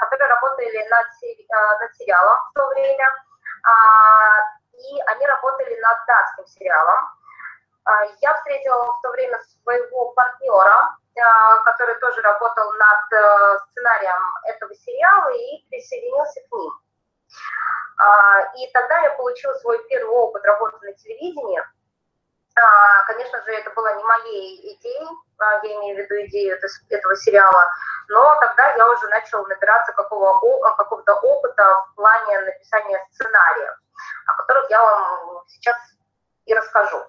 [0.00, 1.06] которые работали над,
[1.52, 3.14] а, над сериалом в то время,
[4.74, 7.17] и они работали над датским сериалом.
[7.88, 14.22] А, Я встретила в то время своего партнера, а, который тоже работал над э, сценарием
[14.44, 16.72] этого сериала и присоединился к ним.
[17.98, 21.62] А, И тогда я получила свой первый опыт работы на телевидении.
[23.06, 27.70] Конечно же, это была не моей идеей, я имею в виду идею это- этого сериала,
[28.08, 30.40] но тогда я уже начала набираться какого,
[30.74, 33.74] какого-то опыта в плане написания сценариев,
[34.26, 35.76] о которых я вам сейчас
[36.46, 37.06] и расскажу.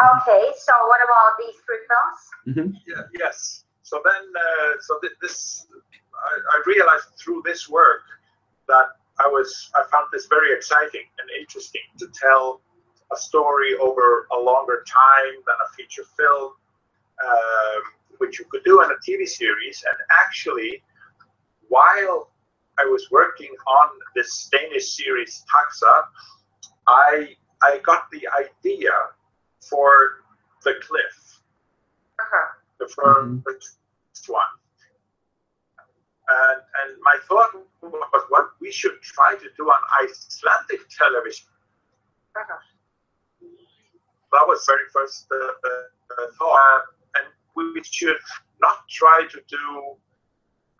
[0.00, 2.56] Okay, so what about these three films?
[2.56, 2.82] Mhm.
[2.86, 3.64] Yeah, yes.
[3.82, 5.66] So then, uh, so th- this,
[6.14, 8.02] I, I realized through this work
[8.66, 8.86] that
[9.20, 12.60] I was, I found this very exciting and interesting to tell
[13.12, 16.52] a story over a longer time than a feature film,
[17.24, 17.82] um,
[18.18, 19.84] which you could do in a TV series.
[19.86, 20.82] And actually,
[21.68, 22.32] while
[22.78, 26.04] I was working on this Danish series Taxa,
[26.88, 28.90] I I got the idea
[29.70, 30.22] for
[30.64, 31.16] the cliff
[32.20, 32.48] Uh-huh.
[32.78, 34.52] the first one.
[36.28, 37.50] And and my thought
[37.82, 41.46] was what we should try to do on Icelandic television.
[42.36, 42.58] Uh-huh.
[44.32, 46.82] That was very first uh, uh, thought,
[47.16, 48.16] and we should
[48.60, 49.96] not try to do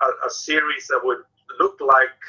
[0.03, 1.23] a, a series that would
[1.61, 2.21] look like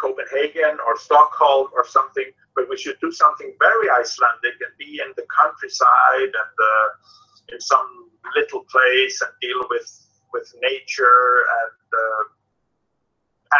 [0.00, 5.12] Copenhagen or Stockholm or something, but we should do something very Icelandic and be in
[5.16, 6.88] the countryside and uh,
[7.54, 9.88] in some little place and deal with
[10.32, 12.22] with nature and uh,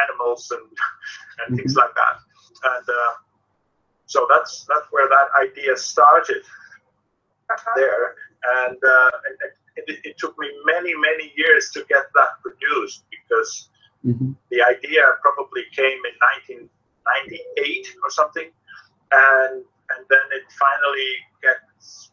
[0.05, 0.66] animals and
[1.46, 2.16] and things like that.
[2.74, 3.12] And uh,
[4.07, 6.42] so that's that's where that idea started
[7.51, 7.72] Uh-huh.
[7.77, 8.14] there,
[8.64, 9.37] and, uh, and
[9.88, 13.70] it, it took me many many years to get that produced because
[14.06, 14.37] Mhm.
[14.50, 18.50] the idea probably came in 1998 or something,
[19.12, 22.12] and and then it finally gets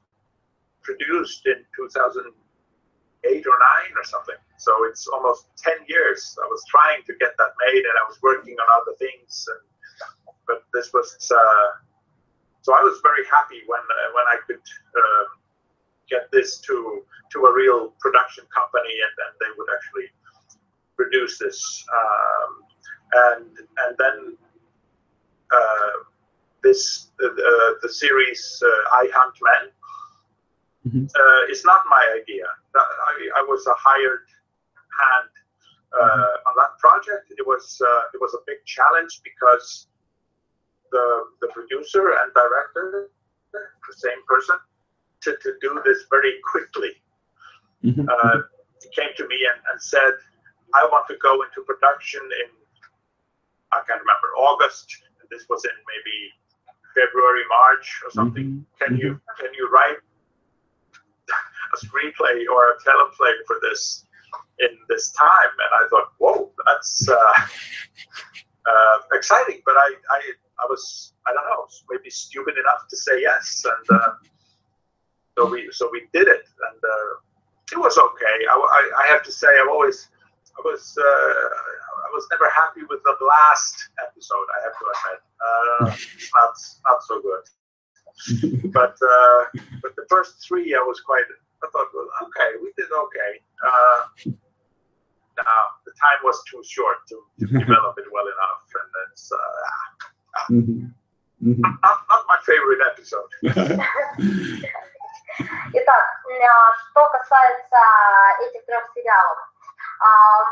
[0.82, 4.36] produced in 2008 or nine or something.
[4.58, 6.38] So it's almost 10 years.
[6.41, 9.62] I was trying to get that made, and I was working on other things, and,
[10.48, 11.17] but this was.
[11.32, 11.69] Uh,
[12.62, 14.63] so I was very happy when uh, when I could
[14.98, 15.28] um
[16.10, 20.10] get this to to a real production company, and then they would actually
[20.96, 21.86] produce this.
[22.00, 22.62] Um,
[23.14, 23.46] and
[23.86, 24.38] and then
[25.54, 25.92] uh,
[26.64, 27.30] this uh,
[27.82, 29.72] the series uh, I Hunt Men.
[30.88, 31.06] Mhm.
[31.10, 32.46] Uh, it's not my idea.
[32.76, 34.28] I, I was a hired
[35.02, 35.32] hand
[36.00, 37.32] uh, on that project.
[37.38, 39.88] It was uh, it was a big challenge because
[40.92, 41.06] the
[41.42, 43.10] the producer and director,
[43.54, 44.58] the same person,
[45.22, 46.92] to, to do this very quickly
[47.84, 48.08] Mhm.
[48.10, 48.38] uh,
[48.98, 50.14] came to me and, and said,
[50.76, 52.50] I want to go into production in,
[53.72, 54.88] I can't remember, August.
[55.20, 56.18] And this was in maybe
[56.96, 58.48] February, March or something.
[58.48, 58.66] Mhm.
[58.80, 60.00] Can you can you write
[61.74, 64.06] a screenplay or a teleplay for this
[64.60, 65.54] in this time?
[65.64, 67.16] And I thought, whoa, that's uh,
[68.72, 69.62] uh, exciting.
[69.66, 70.20] But I, I
[70.62, 74.12] I was I don't know maybe stupid enough to say yes, and uh,
[75.38, 77.12] so we so we did it, and uh,
[77.74, 78.36] it was okay.
[78.52, 80.08] I, I, I have to say I've always
[80.59, 81.49] I was uh,
[82.07, 84.47] I was never happy with the last episode.
[84.57, 86.55] I have to admit, uh, it's not
[86.88, 87.45] not so good.
[88.73, 89.40] but uh,
[89.83, 91.25] but the first three I was quite.
[91.62, 93.33] I thought, well, okay, we did okay.
[93.69, 94.01] Uh,
[95.45, 99.38] now the time was too short to, to develop it well enough, and it's uh,
[100.51, 100.93] Mhm.
[101.43, 101.61] Mhm.
[101.83, 103.31] not, not my favorite episode.
[105.73, 106.05] Итак,
[106.43, 107.79] а, что касается
[108.43, 109.54] этих трех сериалов, а,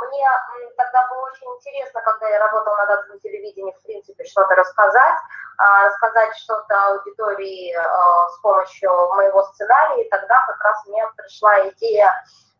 [0.01, 4.55] мне м, тогда было очень интересно, когда я работала на датском телевидении, в принципе, что-то
[4.55, 5.17] рассказать,
[5.57, 11.69] а, рассказать что-то аудитории а, с помощью моего сценария, и тогда как раз мне пришла
[11.69, 12.13] идея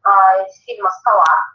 [0.03, 1.47] а, фильма «Скала».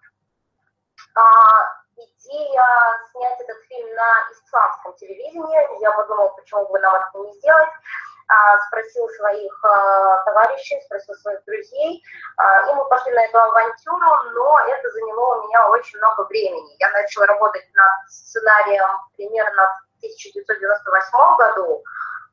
[1.14, 2.64] А, Идея
[3.10, 8.17] снять этот фильм на исландском телевидении, я подумала, почему бы нам это не сделать, а,
[8.66, 12.02] спросил своих а, товарищей, спросил своих друзей,
[12.36, 16.76] а, и мы пошли на эту авантюру, но это заняло у меня очень много времени.
[16.78, 19.62] Я начала работать над сценарием примерно
[19.94, 21.82] в 1998 году,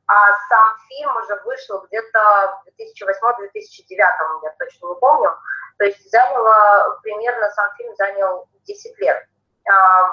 [0.07, 3.97] а сам фильм уже вышел где-то в 2008-2009,
[4.43, 5.31] я точно не помню.
[5.77, 9.25] То есть заняло, примерно сам фильм занял 10 лет.
[9.69, 10.11] А,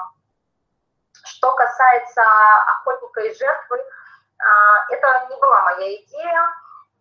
[1.25, 2.23] Что касается
[2.67, 4.02] охотника и жертвы, а,
[4.89, 6.49] это не была моя идея.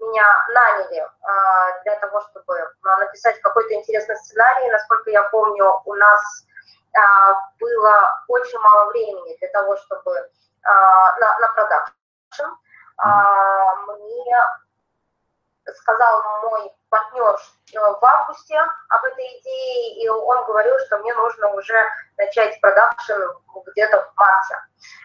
[0.00, 4.70] Меня наняли а, для того, чтобы а, написать какой-то интересный сценарий.
[4.70, 6.46] Насколько я помню, у нас
[6.94, 10.28] а, было очень мало времени для того, чтобы
[10.64, 12.56] а, на, на продакшн.
[12.96, 14.36] А, Мне
[15.76, 17.34] сказал мой партнер
[17.74, 21.84] э, в августе об этой идее, и он говорил, что мне нужно уже
[22.18, 23.20] начать продакшн
[23.66, 24.56] где-то в марте.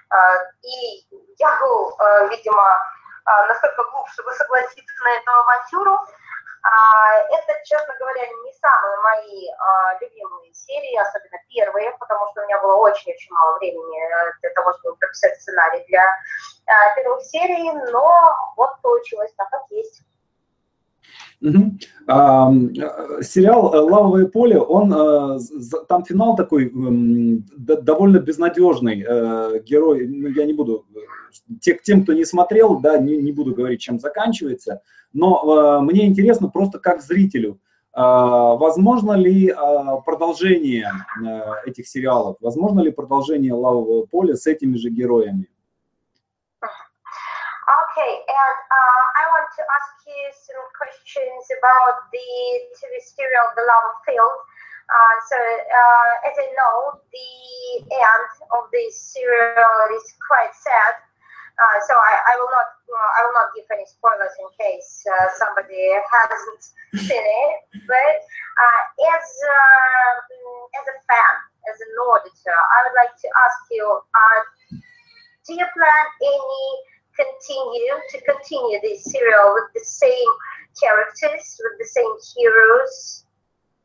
[0.09, 1.07] А, И
[1.37, 2.77] я был, э, видимо,
[3.25, 5.99] а, настолько глуп, чтобы согласиться на эту авантюру.
[6.63, 9.49] А, Это, честно говоря, не самые мои
[10.01, 14.73] любимые серии, особенно первые, потому что у меня было очень-очень мало времени э, для того,
[14.79, 16.09] чтобы прописать сценарий для
[16.95, 20.03] первых серий, но вот получилось так, как есть.
[22.07, 25.39] Ам, э, Сериал э, «Лавовое поле», он, э,
[25.87, 29.01] там финал такой м, д- довольно безнадежный.
[29.61, 30.85] Герой, ну, я не буду,
[31.61, 34.81] те, тем, кто не смотрел, да, не, не буду говорить, чем заканчивается,
[35.13, 37.59] но мне интересно просто как зрителю,
[37.93, 40.91] а, возможно ли а, продолжение
[41.65, 45.49] этих сериалов, возможно ли продолжение «Лавового поля» с этими же героями?
[47.67, 49.96] Okay, and uh, I want to ask
[50.33, 52.29] some questions about the
[52.73, 54.39] TV serial The Lava Field.
[54.87, 57.31] Uh, so, uh, as I know, the
[57.91, 60.95] end of this serial is quite sad.
[61.57, 65.27] Uh, so I, I will not I will not give any spoilers in case uh,
[65.41, 66.63] somebody hasn't
[67.01, 67.53] seen it.
[67.89, 68.17] But
[68.61, 70.13] uh, as uh,
[70.77, 71.33] as a fan,
[71.65, 73.85] as an auditor, I would like to ask you:
[75.49, 76.63] Do you plan any
[77.17, 80.29] continue to continue this serial with the same
[80.81, 83.25] characters, with the same heroes?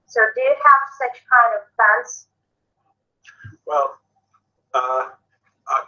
[0.07, 2.29] So do you have such kind of plans?
[3.67, 3.99] Well,
[4.75, 5.09] uh,
[5.69, 5.85] uh,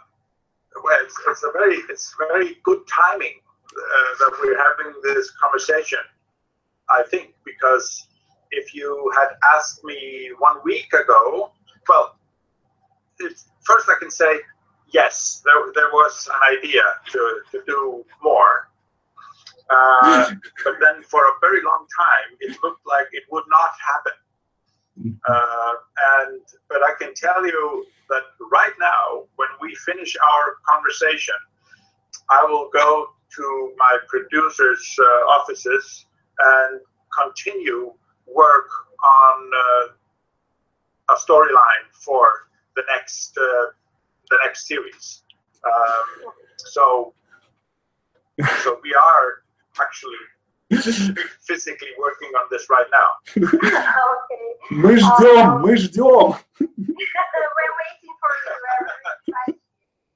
[0.83, 3.39] well, it's, it's a very it's very good timing
[3.77, 5.99] uh, that we're having this conversation.
[6.89, 8.07] I think because
[8.51, 11.51] if you had asked me one week ago,
[11.87, 12.17] well,
[13.63, 14.39] first I can say
[14.95, 17.19] yes, there, there was an idea to,
[17.51, 18.69] to do more.
[19.69, 20.31] Uh,
[20.63, 24.17] but then for a very long time, it looked like it would not happen.
[25.27, 25.73] Uh,
[26.21, 31.35] and but I can tell you that right now, when we finish our conversation,
[32.29, 35.03] I will go to my producer's uh,
[35.35, 36.05] offices
[36.39, 36.79] and
[37.11, 37.91] continue
[38.25, 38.69] work
[39.03, 43.65] on uh, a storyline for the next uh,
[44.30, 45.22] the next series.
[45.64, 47.14] Um, so
[48.62, 49.42] so we are
[49.80, 50.22] actually
[51.40, 53.10] physically working on this right now.
[53.36, 54.46] okay.
[54.70, 56.34] Мы ждем, мы ждем.
[56.60, 58.54] We're waiting for you.
[58.62, 58.86] We're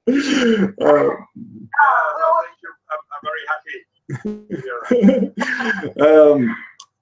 [0.07, 0.73] Э, excited.
[0.79, 2.71] Uh, well, thank you.
[2.91, 3.77] I'm, I'm very happy.
[4.21, 5.33] to hear that.
[5.97, 6.39] эм,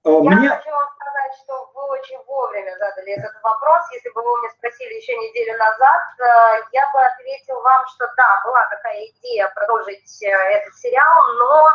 [0.04, 3.82] э, Я Мне, хочу вам сказать, что вы очень вовремя задали этот вопрос.
[4.09, 8.41] Если бы вы меня спросили еще неделю назад, э, я бы ответил вам, что да,
[8.43, 11.69] была такая идея продолжить э, этот сериал, но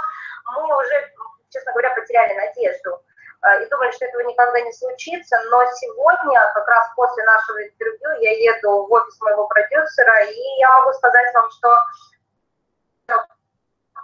[0.54, 1.12] мы уже,
[1.50, 3.00] честно говоря, потеряли надежду.
[3.46, 8.10] Э, И думали, что этого никогда не случится, но сегодня, как раз после нашего интервью,
[8.20, 11.68] я еду в офис моего продюсера, и я могу сказать вам, что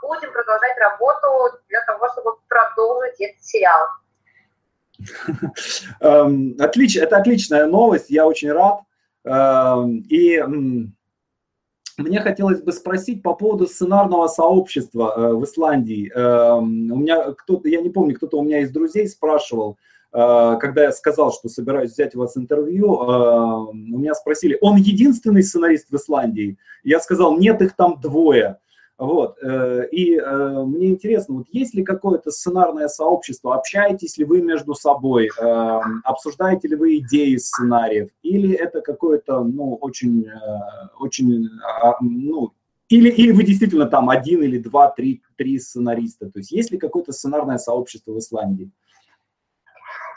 [0.02, 3.88] будем продолжать работу для того, чтобы продолжить этот сериал.
[6.00, 8.80] эм, отлич, это отличная новость, я очень рад.
[9.24, 10.42] Эм, И
[11.98, 16.10] мне хотелось бы спросить по поводу сценарного сообщества э, в Исландии.
[16.14, 19.76] Эм, У меня кто-то, я не помню, кто-то у меня из друзей спрашивал,
[20.12, 25.42] э, когда я сказал, что собираюсь взять у вас интервью, у меня спросили, он единственный
[25.42, 26.56] сценарист в Исландии?
[26.84, 28.58] Я сказал, нет, их там двое.
[29.00, 29.38] Вот.
[29.42, 34.74] э, И э, мне интересно, вот есть ли какое-то сценарное сообщество, общаетесь ли вы между
[34.74, 40.26] собой, э, обсуждаете ли вы идеи сценариев, или это какое-то, ну, очень,
[40.98, 41.48] очень,
[41.82, 42.52] а, ну,
[42.90, 46.76] или, или вы действительно там один или два, три, три сценариста, то есть есть ли
[46.76, 48.70] какое-то сценарное сообщество в Исландии?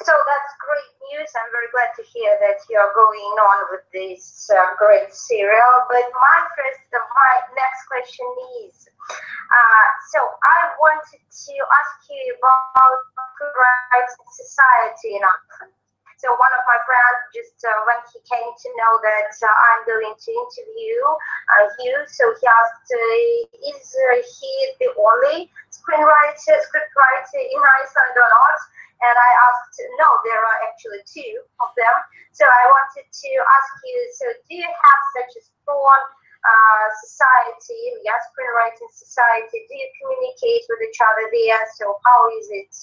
[0.04, 1.32] So that's great news.
[1.32, 5.88] I'm very glad to hear that you're going on with this uh, great serial.
[5.88, 8.28] But my first, my next question
[8.68, 13.00] is, uh, so I wanted to ask you about
[13.40, 15.72] rights in society in Iceland.
[16.20, 19.84] So one of my friends just uh, when he came to know that uh, I'm
[19.88, 24.52] going to interview uh, you, so he asked, uh, is uh, he
[24.84, 28.60] the only screenwriter, scriptwriter in Iceland or not?
[29.02, 31.96] And I asked, no, there are actually two of them.
[32.32, 36.02] So I wanted to ask you, so do you have such a strong
[36.44, 39.64] uh, society, yeah, screenwriting society?
[39.68, 41.64] Do you communicate with each other there?
[41.76, 42.74] So how is it?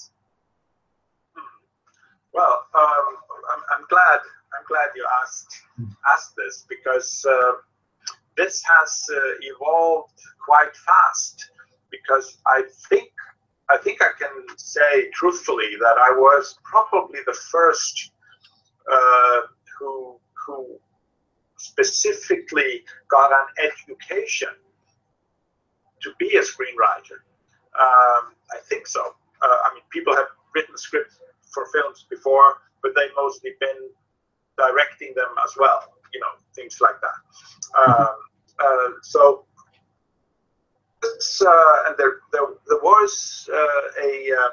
[2.33, 3.07] Well, um,
[3.51, 4.19] I'm, I'm glad.
[4.53, 5.63] I'm glad you asked
[6.11, 7.53] asked this because uh,
[8.37, 11.51] this has uh, evolved quite fast.
[11.89, 13.11] Because I think
[13.71, 18.11] I think I can say truthfully that I was probably the first
[18.91, 19.41] uh,
[19.79, 20.79] who who
[21.57, 24.49] specifically got an education
[26.01, 27.21] to be a screenwriter.
[27.79, 29.01] Um, I think so.
[29.41, 31.19] Uh, I mean, people have written scripts
[31.53, 33.89] for films before, but they've mostly been
[34.57, 35.93] directing them as well.
[36.13, 37.87] You know, things like that.
[37.87, 38.15] Um,
[38.59, 39.45] uh, so,
[41.03, 44.49] uh, and there, there, there was uh, a uh,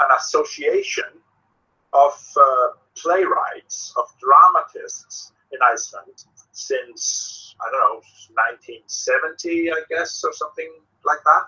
[0.00, 1.04] an association
[1.92, 8.00] of uh, playwrights, of dramatists in Iceland since I don't know
[8.34, 10.70] 1970, I guess, or something
[11.04, 11.44] like that.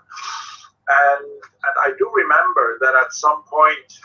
[0.87, 3.99] And and I do remember that at some point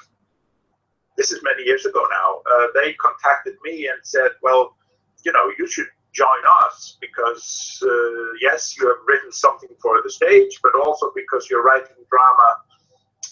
[1.16, 4.76] this is many years ago now, uh, they contacted me and said, well,
[5.24, 10.10] you know, you should join us because, uh, yes, you have written something for the
[10.10, 12.56] stage, but also because you're writing drama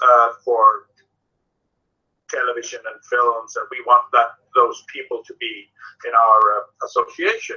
[0.02, 0.88] uh, for
[2.28, 5.68] television and films, and we want that those people to be
[6.06, 7.56] in our uh, association.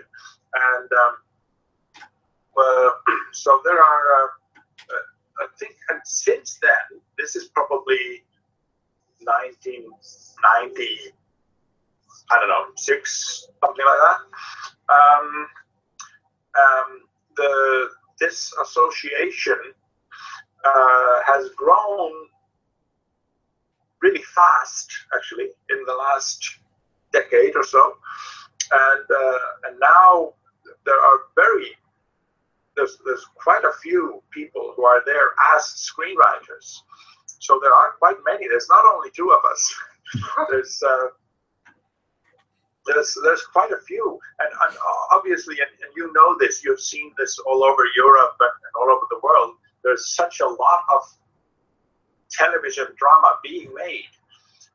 [0.53, 1.15] And um,
[2.57, 2.89] uh,
[3.34, 8.23] so there are, uh, I think, and since then, this is probably
[9.23, 11.11] 1990,
[12.32, 14.17] I don't know, six, something like that.
[14.93, 15.47] Um,
[16.57, 17.01] um,
[17.36, 19.59] the this association
[20.63, 22.11] uh, has grown
[24.01, 26.59] really fast, actually, in the last
[27.11, 27.97] decade or so,
[28.71, 30.34] and uh, and now
[30.86, 31.71] there are very
[32.76, 36.82] there's there's quite a few people who are there as screenwriters.
[37.39, 38.47] So there are quite many.
[38.47, 39.76] There's not only two of us.
[40.49, 41.07] there's uh,
[42.86, 44.77] there's there's quite a few, and, and
[45.11, 46.63] obviously, and, and, you know this.
[46.63, 49.55] You've seen this all over Europe and, and all over the world.
[49.83, 51.01] There's such a lot of
[52.31, 54.09] television drama being made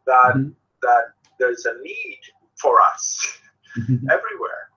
[0.06, 0.54] that Mhm.
[0.82, 1.04] that
[1.38, 2.20] there's a need
[2.60, 3.38] for us
[4.10, 4.70] everywhere.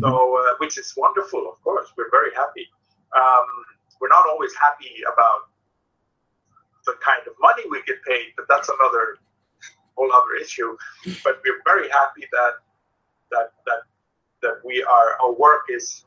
[0.00, 1.92] So, uh, which is wonderful, of course.
[1.96, 2.66] We're very happy.
[3.14, 3.46] Um,
[4.00, 5.50] we're not always happy about
[6.86, 9.18] the kind of money we get paid, but that's another
[9.96, 10.76] whole other issue.
[11.22, 12.52] But we're very happy that
[13.32, 13.82] that that
[14.42, 16.04] that we are our work is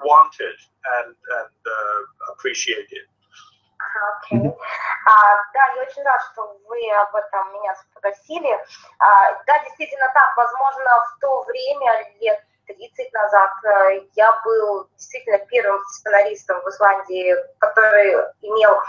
[0.00, 0.56] wanted
[0.96, 3.04] and and uh, appreciated.
[3.80, 4.38] Окей.
[4.38, 4.56] Okay.
[5.06, 8.52] А, да, я очень рада, что вы об этом меня спросили.
[8.98, 10.36] А, да, действительно так.
[10.36, 10.84] Возможно,
[11.16, 18.14] в то время, лет 30 назад, э, я был действительно первым сценаристом в Исландии, который
[18.42, 18.80] имел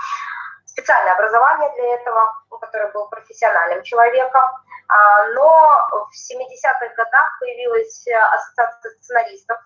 [0.72, 4.42] специальное образование для этого, который был профессиональным человеком.
[4.88, 9.58] А, но в 70-х годах появилась ассоциация сценаристов,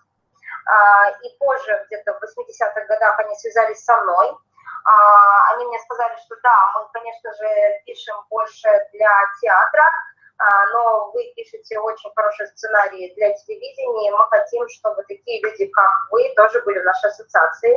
[0.66, 4.36] а, и позже, где-то в 80-х годах, они связались со мной.
[4.84, 9.84] А, они мне сказали, что да, мы, конечно же, пишем больше для театра,
[10.74, 15.90] но вы пишете очень хороший сценарий для телевидения, и мы хотим, чтобы такие люди, как
[16.10, 17.74] вы, тоже были в нашей ассоциации.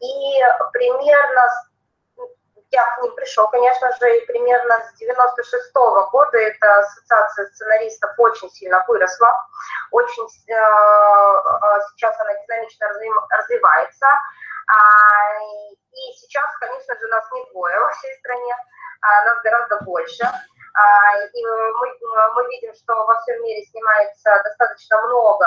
[0.00, 0.42] И
[0.74, 1.48] примерно
[2.72, 8.10] я к ним пришел, конечно же, и примерно с 96 -го года эта ассоциация сценаристов
[8.18, 9.32] очень сильно выросла,
[9.90, 12.88] очень э, э сейчас она динамично
[13.30, 14.06] развивается,
[14.66, 14.76] а,
[15.92, 18.56] и сейчас, конечно же, нас не двое во всей стране,
[19.02, 20.24] а нас гораздо больше.
[20.24, 21.98] А, и мы,
[22.34, 25.46] мы видим, что во всем мире снимается достаточно много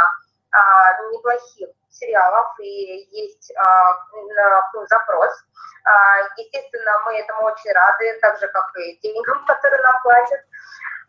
[1.12, 3.94] неплохих сериалов, и есть а,
[4.74, 5.32] ну, запрос.
[5.86, 10.42] А, естественно, мы этому очень рады, так же, как и деньгам, которые нам платят.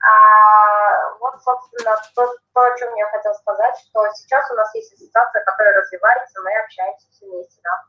[0.00, 4.92] А, вот, собственно, то, то, о чем я хотела сказать, что сейчас у нас есть
[4.92, 7.82] ассоциация, которая развивается, мы общаемся все вместе, да.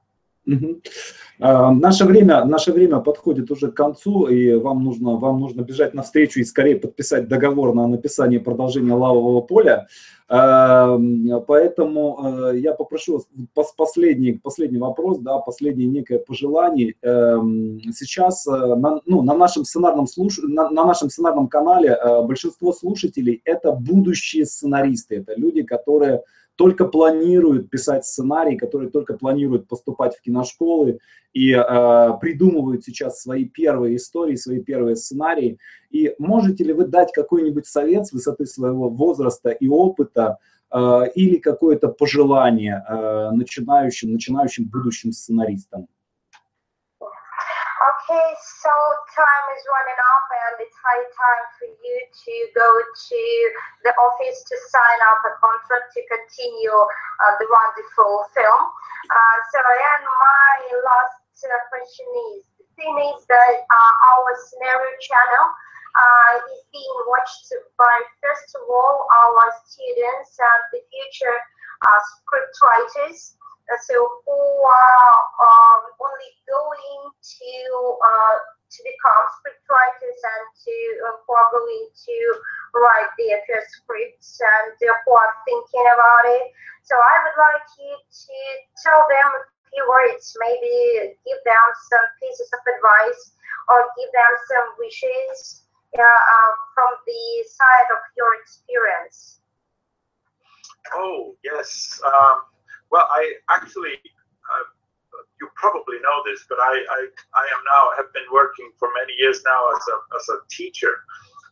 [1.40, 5.94] А, наше время, наше время подходит уже к концу, и вам нужно, вам нужно бежать
[5.94, 9.88] навстречу и скорее подписать договор на написание продолжения лавового поля.
[10.30, 10.98] А,
[11.48, 13.22] поэтому э, я попрошу
[13.56, 16.96] вас последний, последний вопрос, да, последнее некое пожелание.
[17.02, 20.40] Эм, сейчас э, на, ну, на, нашем сценарном слуш...
[20.40, 26.24] на, на нашем сценарном канале э, большинство слушателей это будущие сценаристы, это люди, которые
[26.58, 31.00] только планируют писать сценарий, которые только планируют поступать в киношколы
[31.34, 35.60] и э, придумывают сейчас свои первые истории, свои первые сценарии.
[35.92, 40.40] И можете ли вы дать какой-нибудь совет с высоты своего возраста и опыта
[40.72, 45.88] э, или какое-то пожелание э, начинающим, начинающим будущим сценаристам?
[48.08, 48.72] Okay, so
[49.20, 53.22] time is running up and it's high time for you to go to
[53.84, 58.64] the office to sign up a contract to continue uh, the wonderful film.
[59.12, 60.56] Uh, so, and my
[60.88, 66.98] last uh, question is, the thing is that uh, our scenario channel uh, is being
[67.12, 67.92] watched by,
[68.24, 71.36] first of all, our students and the future
[71.84, 73.36] uh, script writers
[73.84, 77.52] so who are um, only going to
[78.00, 78.36] uh,
[78.68, 80.76] to become script writers and to
[81.08, 82.18] uh, who are going to
[82.76, 86.52] write their first scripts and uh, who are thinking about it.
[86.84, 88.38] So I would like you to
[88.80, 93.36] tell them a few words, maybe give them some pieces of advice
[93.68, 99.40] or give them some wishes uh, from the side of your experience.
[100.96, 102.00] Oh yes.
[102.04, 102.48] Um
[102.92, 104.66] well, I actually, uh,
[105.40, 109.14] you probably know this, but I, I, I am now have been working for many
[109.20, 111.04] years now as a, as a teacher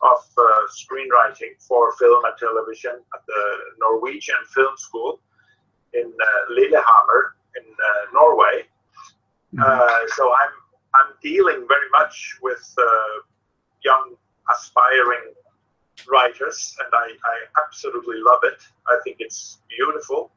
[0.02, 3.42] of uh, screenwriting for film and television at the
[3.80, 5.20] Norwegian Film School
[5.94, 8.64] in uh, Lillehammer in uh, Norway.
[9.54, 9.62] Mm-hmm.
[9.62, 10.52] Uh, so I'm
[10.94, 13.20] I'm dealing very much with uh,
[13.84, 14.16] young
[14.50, 15.34] aspiring
[16.10, 18.60] writers, and I, I absolutely love it.
[18.88, 20.32] I think it's beautiful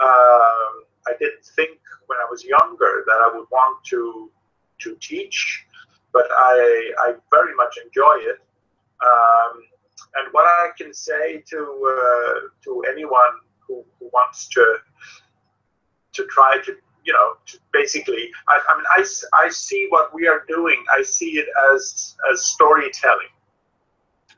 [0.00, 4.30] um, I didn't think when I was younger that I would want to
[4.80, 5.66] to teach,
[6.12, 8.40] but I I very much enjoy it.
[9.04, 9.62] Um,
[10.16, 13.34] and what I can say to uh, to anyone
[13.66, 14.76] who, who wants to
[16.12, 19.04] to try to you know to basically I, I mean I,
[19.44, 20.82] I see what we are doing.
[20.96, 23.32] I see it as as storytelling.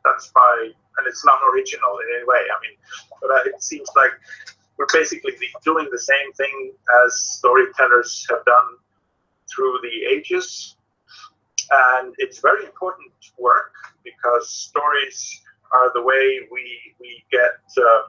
[0.04, 2.40] That's my and it's not original in any way.
[2.40, 2.76] I mean
[3.20, 4.12] but it seems like
[4.78, 5.32] we're basically
[5.64, 6.72] doing the same thing
[7.04, 8.76] as storytellers have done
[9.54, 10.76] through the ages.
[11.70, 13.72] And it's very important work
[14.04, 18.02] because stories are the way we, we get uh,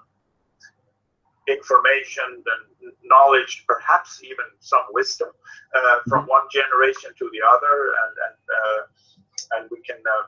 [1.47, 5.29] information and knowledge, perhaps even some wisdom,
[5.75, 6.29] uh, from mm-hmm.
[6.29, 10.27] one generation to the other, and and uh, and we can uh,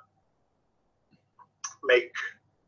[1.84, 2.12] make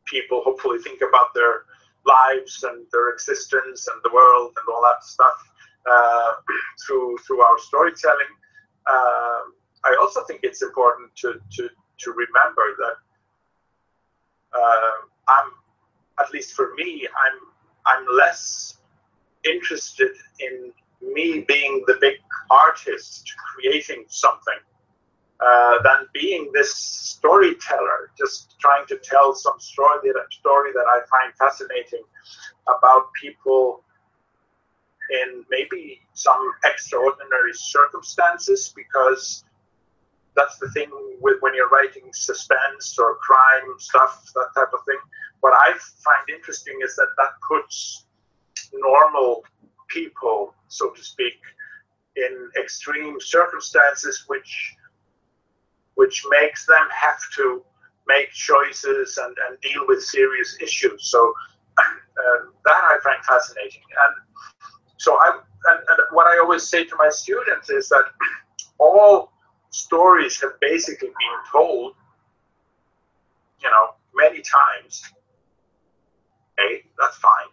[0.04, 1.64] people hopefully think about their
[2.04, 5.34] lives and their existence and the world and all that stuff
[5.90, 6.32] uh,
[6.86, 8.32] through through our storytelling.
[8.90, 12.96] Um, I also think it's important to to to remember that
[14.58, 14.92] uh,
[15.28, 15.50] I'm
[16.20, 17.38] at least for me I'm
[17.86, 18.78] I'm less
[19.44, 20.72] interested in
[21.02, 22.18] me being the big
[22.50, 24.58] artist creating something
[25.42, 31.00] uh, than being this storyteller, just trying to tell some story that, story that I
[31.10, 32.04] find fascinating
[32.68, 33.82] about people
[35.10, 39.44] in maybe some extraordinary circumstances because
[40.36, 40.90] that's the thing
[41.20, 44.98] with when you're writing suspense or crime stuff, that type of thing.
[45.40, 48.06] What I find interesting is that that puts
[48.72, 49.44] normal
[49.88, 51.40] people, so to speak,
[52.16, 54.76] in extreme circumstances, which
[55.94, 57.62] which makes them have to
[58.06, 61.10] make choices and, and deal with serious issues.
[61.10, 61.32] So
[61.78, 63.82] uh, that I find fascinating.
[64.06, 64.56] And
[64.98, 68.04] so I and, and what I always say to my students is that
[68.78, 69.32] all
[69.70, 71.94] stories have basically been told,
[73.62, 75.02] you know, many times.
[76.58, 77.50] Hey, that's fine.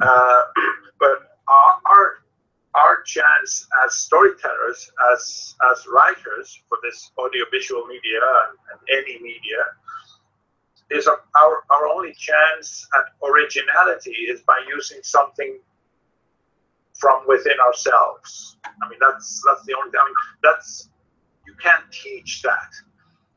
[0.00, 0.42] Uh,
[1.00, 2.12] but our our
[3.04, 9.62] chance as storytellers, as as writers for this audiovisual media and, and any media,
[10.90, 15.58] is our, our our only chance at originality is by using something
[16.98, 18.58] from within ourselves.
[18.64, 19.90] I mean, that's that's the only.
[19.98, 20.90] I mean, that's
[21.46, 22.70] you can't teach that.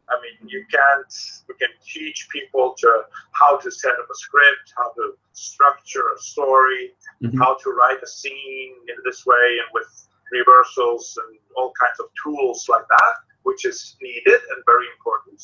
[0.10, 1.14] I mean, you can't.
[1.48, 3.02] We can teach people to
[3.32, 6.92] how to set up a script, how to structure a story,
[7.24, 7.38] mm-hmm.
[7.38, 12.08] how to write a scene in this way, and with reversals and all kinds of
[12.24, 15.42] tools like that, which is needed and very important.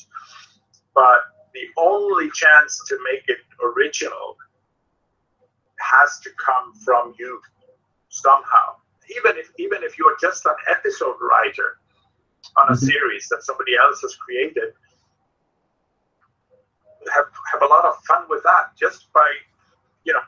[0.93, 1.22] But
[1.53, 4.36] the only chance to make it original
[5.80, 7.39] has to come from you
[8.10, 8.76] somehow.
[9.18, 11.80] Even if even if you're just an episode writer
[12.58, 12.86] on a mm-hmm.
[12.86, 14.74] series that somebody else has created,
[17.14, 19.32] have have a lot of fun with that just by
[20.04, 20.22] you know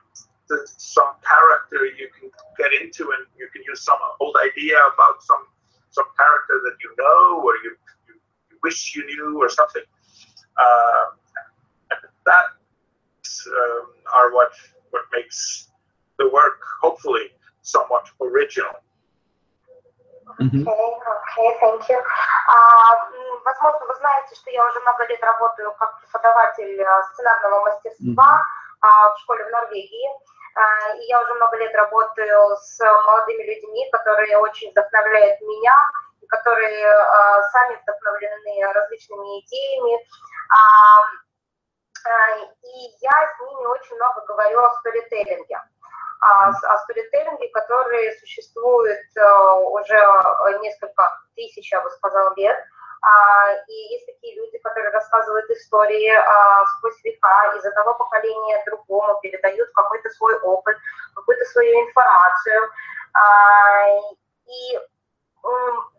[0.50, 5.22] the, some character you can get into and you can use some old idea about
[5.22, 5.46] some
[5.92, 7.76] some character that you know or you,
[8.08, 8.16] you,
[8.50, 9.84] you wish you knew or something.
[10.58, 11.16] Uh,
[12.26, 12.46] that
[13.48, 14.52] um, are what
[14.92, 15.70] what makes
[16.20, 17.28] the work hopefully
[17.62, 18.72] somewhat original.
[20.42, 22.02] Okay, thank you.
[22.48, 23.10] А,
[23.46, 26.84] возможно, вы знаете, что я уже много лет работаю как преподаватель
[27.14, 28.44] сценарного мастерства
[28.82, 30.10] а, в школе в Норвегии.
[30.56, 35.76] А, и я уже много лет работаю с молодыми людьми, которые очень вдохновляют меня,
[36.28, 40.06] которые а, сами вдохновлены различными идеями.
[42.64, 45.81] И я с ними очень много говорю о сторителлинге о,
[46.22, 49.98] о сторителлинге, который существует э, уже
[50.62, 52.58] несколько тысяч, я бы сказала, лет.
[53.02, 59.20] А, и есть такие люди, которые рассказывают истории а, сквозь века, из одного поколения другому
[59.22, 60.78] передают какой-то свой опыт,
[61.16, 62.70] какую-то свою информацию.
[63.14, 63.88] А,
[64.46, 64.80] и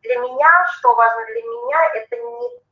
[0.03, 2.63] для меня, что важно для меня, это не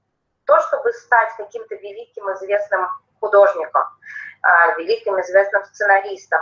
[0.44, 2.88] то, чтобы стать каким-то великим известным
[3.18, 3.82] художником,
[4.78, 6.40] великим известным сценаристом,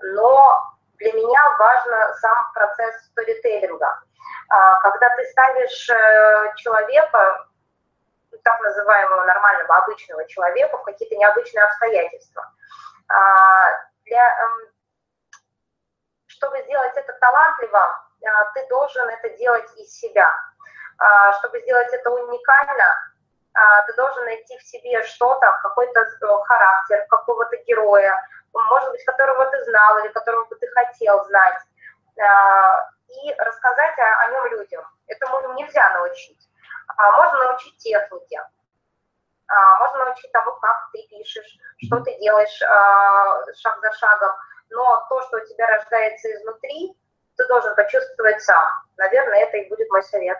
[0.00, 4.00] но для меня важно сам процесс сторителлинга.
[4.48, 7.46] А, когда ты ставишь э, человека,
[8.42, 12.52] так называемого нормального, обычного человека в какие-то необычные обстоятельства,
[13.08, 13.70] а,
[14.04, 14.68] для, эм,
[16.26, 17.80] чтобы сделать это талантливо,
[18.24, 20.30] а, ты должен это делать из себя.
[21.40, 22.96] Чтобы сделать это уникально,
[23.86, 28.18] ты должен найти в себе что-то, какой-то э, характер какого-то героя,
[28.64, 31.58] может быть, которого ты знал или которого бы ты хотел знать,
[32.18, 34.84] а, и рассказать о, о нем людям.
[35.06, 36.48] Этому нельзя научить.
[36.96, 38.40] А, можно научить технике,
[39.48, 44.32] а, можно научить тому, как ты пишешь, что ты делаешь шаг за шагом,
[44.70, 46.96] но то, что у тебя рождается изнутри,
[47.36, 48.66] ты должен почувствовать сам.
[48.96, 50.38] Наверное, это и будет мой совет.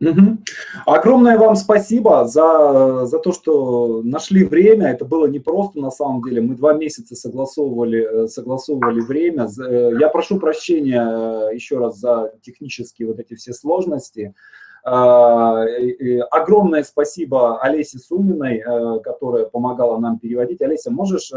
[0.00, 0.38] Угу.
[0.86, 4.88] Огромное вам спасибо за, за то, что нашли время.
[4.88, 6.40] Это было непросто на самом деле.
[6.40, 9.46] Мы два месяца согласовывали, согласовывали время.
[9.46, 14.34] Э, я прошу прощения э, еще раз за технические вот эти все сложности.
[14.82, 20.62] Огромное спасибо Олесе Суминой, э, которая помогала нам переводить.
[20.62, 21.30] Олеся, можешь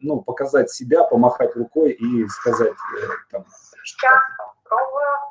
[0.00, 2.74] ну, показать себя, помахать рукой и сказать
[3.32, 3.44] там,
[3.82, 5.27] Сейчас попробую.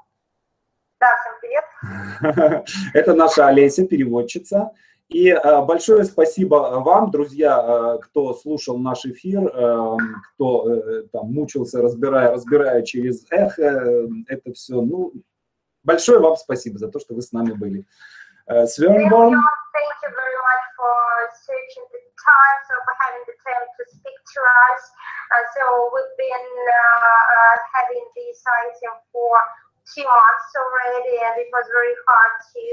[0.99, 2.65] Да, всем привет.
[2.95, 4.71] Это наша Олеся, переводчица.
[5.09, 9.97] И э, большое спасибо вам, друзья, э, кто слушал наш эфир, э,
[10.33, 14.81] кто там мучился, разбирая, разбирая через эхо это все.
[14.81, 15.13] Ну,
[15.83, 17.85] большое вам спасибо за то, что вы с нами были.
[18.47, 19.35] Свернборн.
[19.77, 20.93] Thank you very much for
[21.45, 24.39] searching the time, so for having the time to speak to
[24.73, 24.81] us.
[25.29, 29.35] Uh, so we've been uh, uh, having this item for
[29.95, 32.63] two months already, and it was very hard to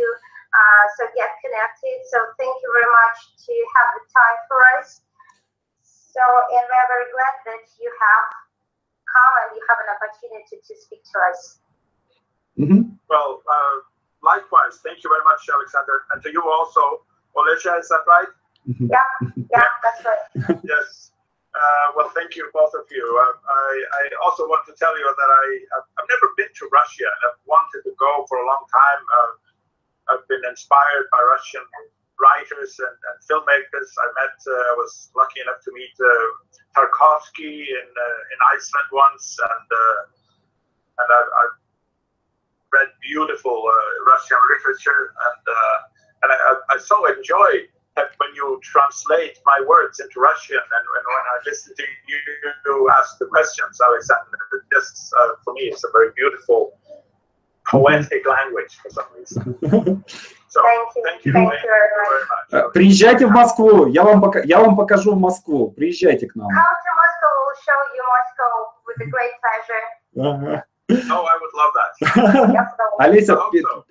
[0.54, 1.96] uh, so get connected.
[2.10, 5.02] So thank you very much to have the time for us.
[5.82, 8.26] So, and we're very glad that you have
[9.10, 11.58] come and you have an opportunity to speak to us.
[12.54, 12.94] Mm-hmm.
[13.10, 13.76] Well, uh,
[14.22, 17.02] likewise, thank you very much, Alexander, and to you also,
[17.34, 17.78] Olesha.
[17.82, 18.30] Is that right?
[18.70, 18.94] Mm-hmm.
[18.94, 19.08] Yeah,
[19.50, 20.58] yeah, that's right.
[20.64, 21.10] yes.
[21.54, 23.04] Uh, well, thank you, both of you.
[23.14, 25.46] Uh, I, I, also want to tell you that I
[25.78, 29.00] have I've never been to Russia I've wanted to go for a long time.
[29.08, 29.32] Uh,
[30.12, 31.64] I've been inspired by Russian
[32.20, 33.88] writers and, and filmmakers.
[33.96, 36.28] I met, uh, I was lucky enough to meet uh,
[36.76, 40.00] Tarkovsky in, uh, in Iceland once, and uh,
[41.00, 41.56] and I've, I've
[42.72, 45.78] read beautiful uh, Russian literature, and uh,
[46.22, 47.64] and I, I- I so enjoy
[47.95, 52.17] that when you translate my words into Russian, and, and when I listen to you,
[52.65, 54.39] you ask the questions, Alexander,
[54.71, 56.73] this uh, for me is a very beautiful
[57.67, 60.03] poetic language for some reason.
[60.47, 61.03] So Thank you.
[61.05, 61.75] thank you, Thank thank you you
[62.09, 62.49] very much.
[62.49, 62.73] very Э, much.
[62.73, 65.71] Приезжайте в Москву, я вам, пока- я вам покажу в Москву.
[65.71, 66.47] Приезжайте к нам.
[66.47, 68.51] Come to Moscow, we'll show you Moscow
[68.87, 69.83] with a great pleasure.
[70.17, 70.63] Ага.
[70.90, 71.92] Oh, I would love that.
[72.52, 73.38] Yes, so- Олеся.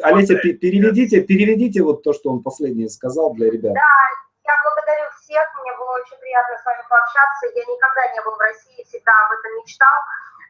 [0.04, 3.74] Олеся, переведите, переведите вот то, что он последнее сказал для ребят.
[3.74, 3.94] Да,
[4.46, 7.48] я благодарю всех, мне было очень приятно с вами пообщаться.
[7.56, 9.98] Я никогда не был в России, всегда об этом мечтал.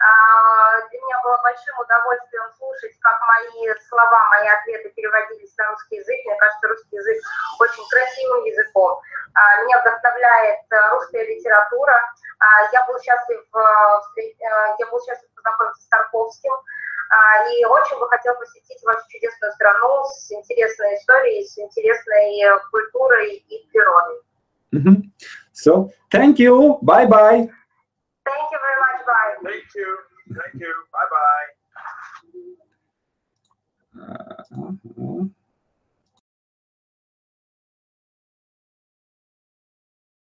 [0.04, 5.96] А, Для меня было большим удовольствием слушать, как мои слова, мои ответы переводились на русский
[5.96, 6.20] язык.
[6.26, 7.24] Мне кажется, русский язык
[7.60, 9.00] очень красивым языком.
[9.34, 11.96] А, Меня вдохновляет э, русская литература.
[12.40, 16.54] А, Я был счастлив, э, э, я был счастлив познакомиться с Тарковским.
[17.52, 23.70] И очень бы хотел посетить вашу чудесную страну с интересной историей, с интересной культурой и
[23.70, 24.22] природой.
[24.72, 25.14] Мгм.
[25.52, 25.90] Все.
[26.12, 26.80] Thank you.
[26.82, 27.52] Bye-bye.
[28.26, 29.36] Thank you very much, Bye.
[29.44, 29.98] Thank you.
[30.30, 30.74] Thank you.
[30.94, 31.48] Bye bye.
[34.02, 34.72] Uh,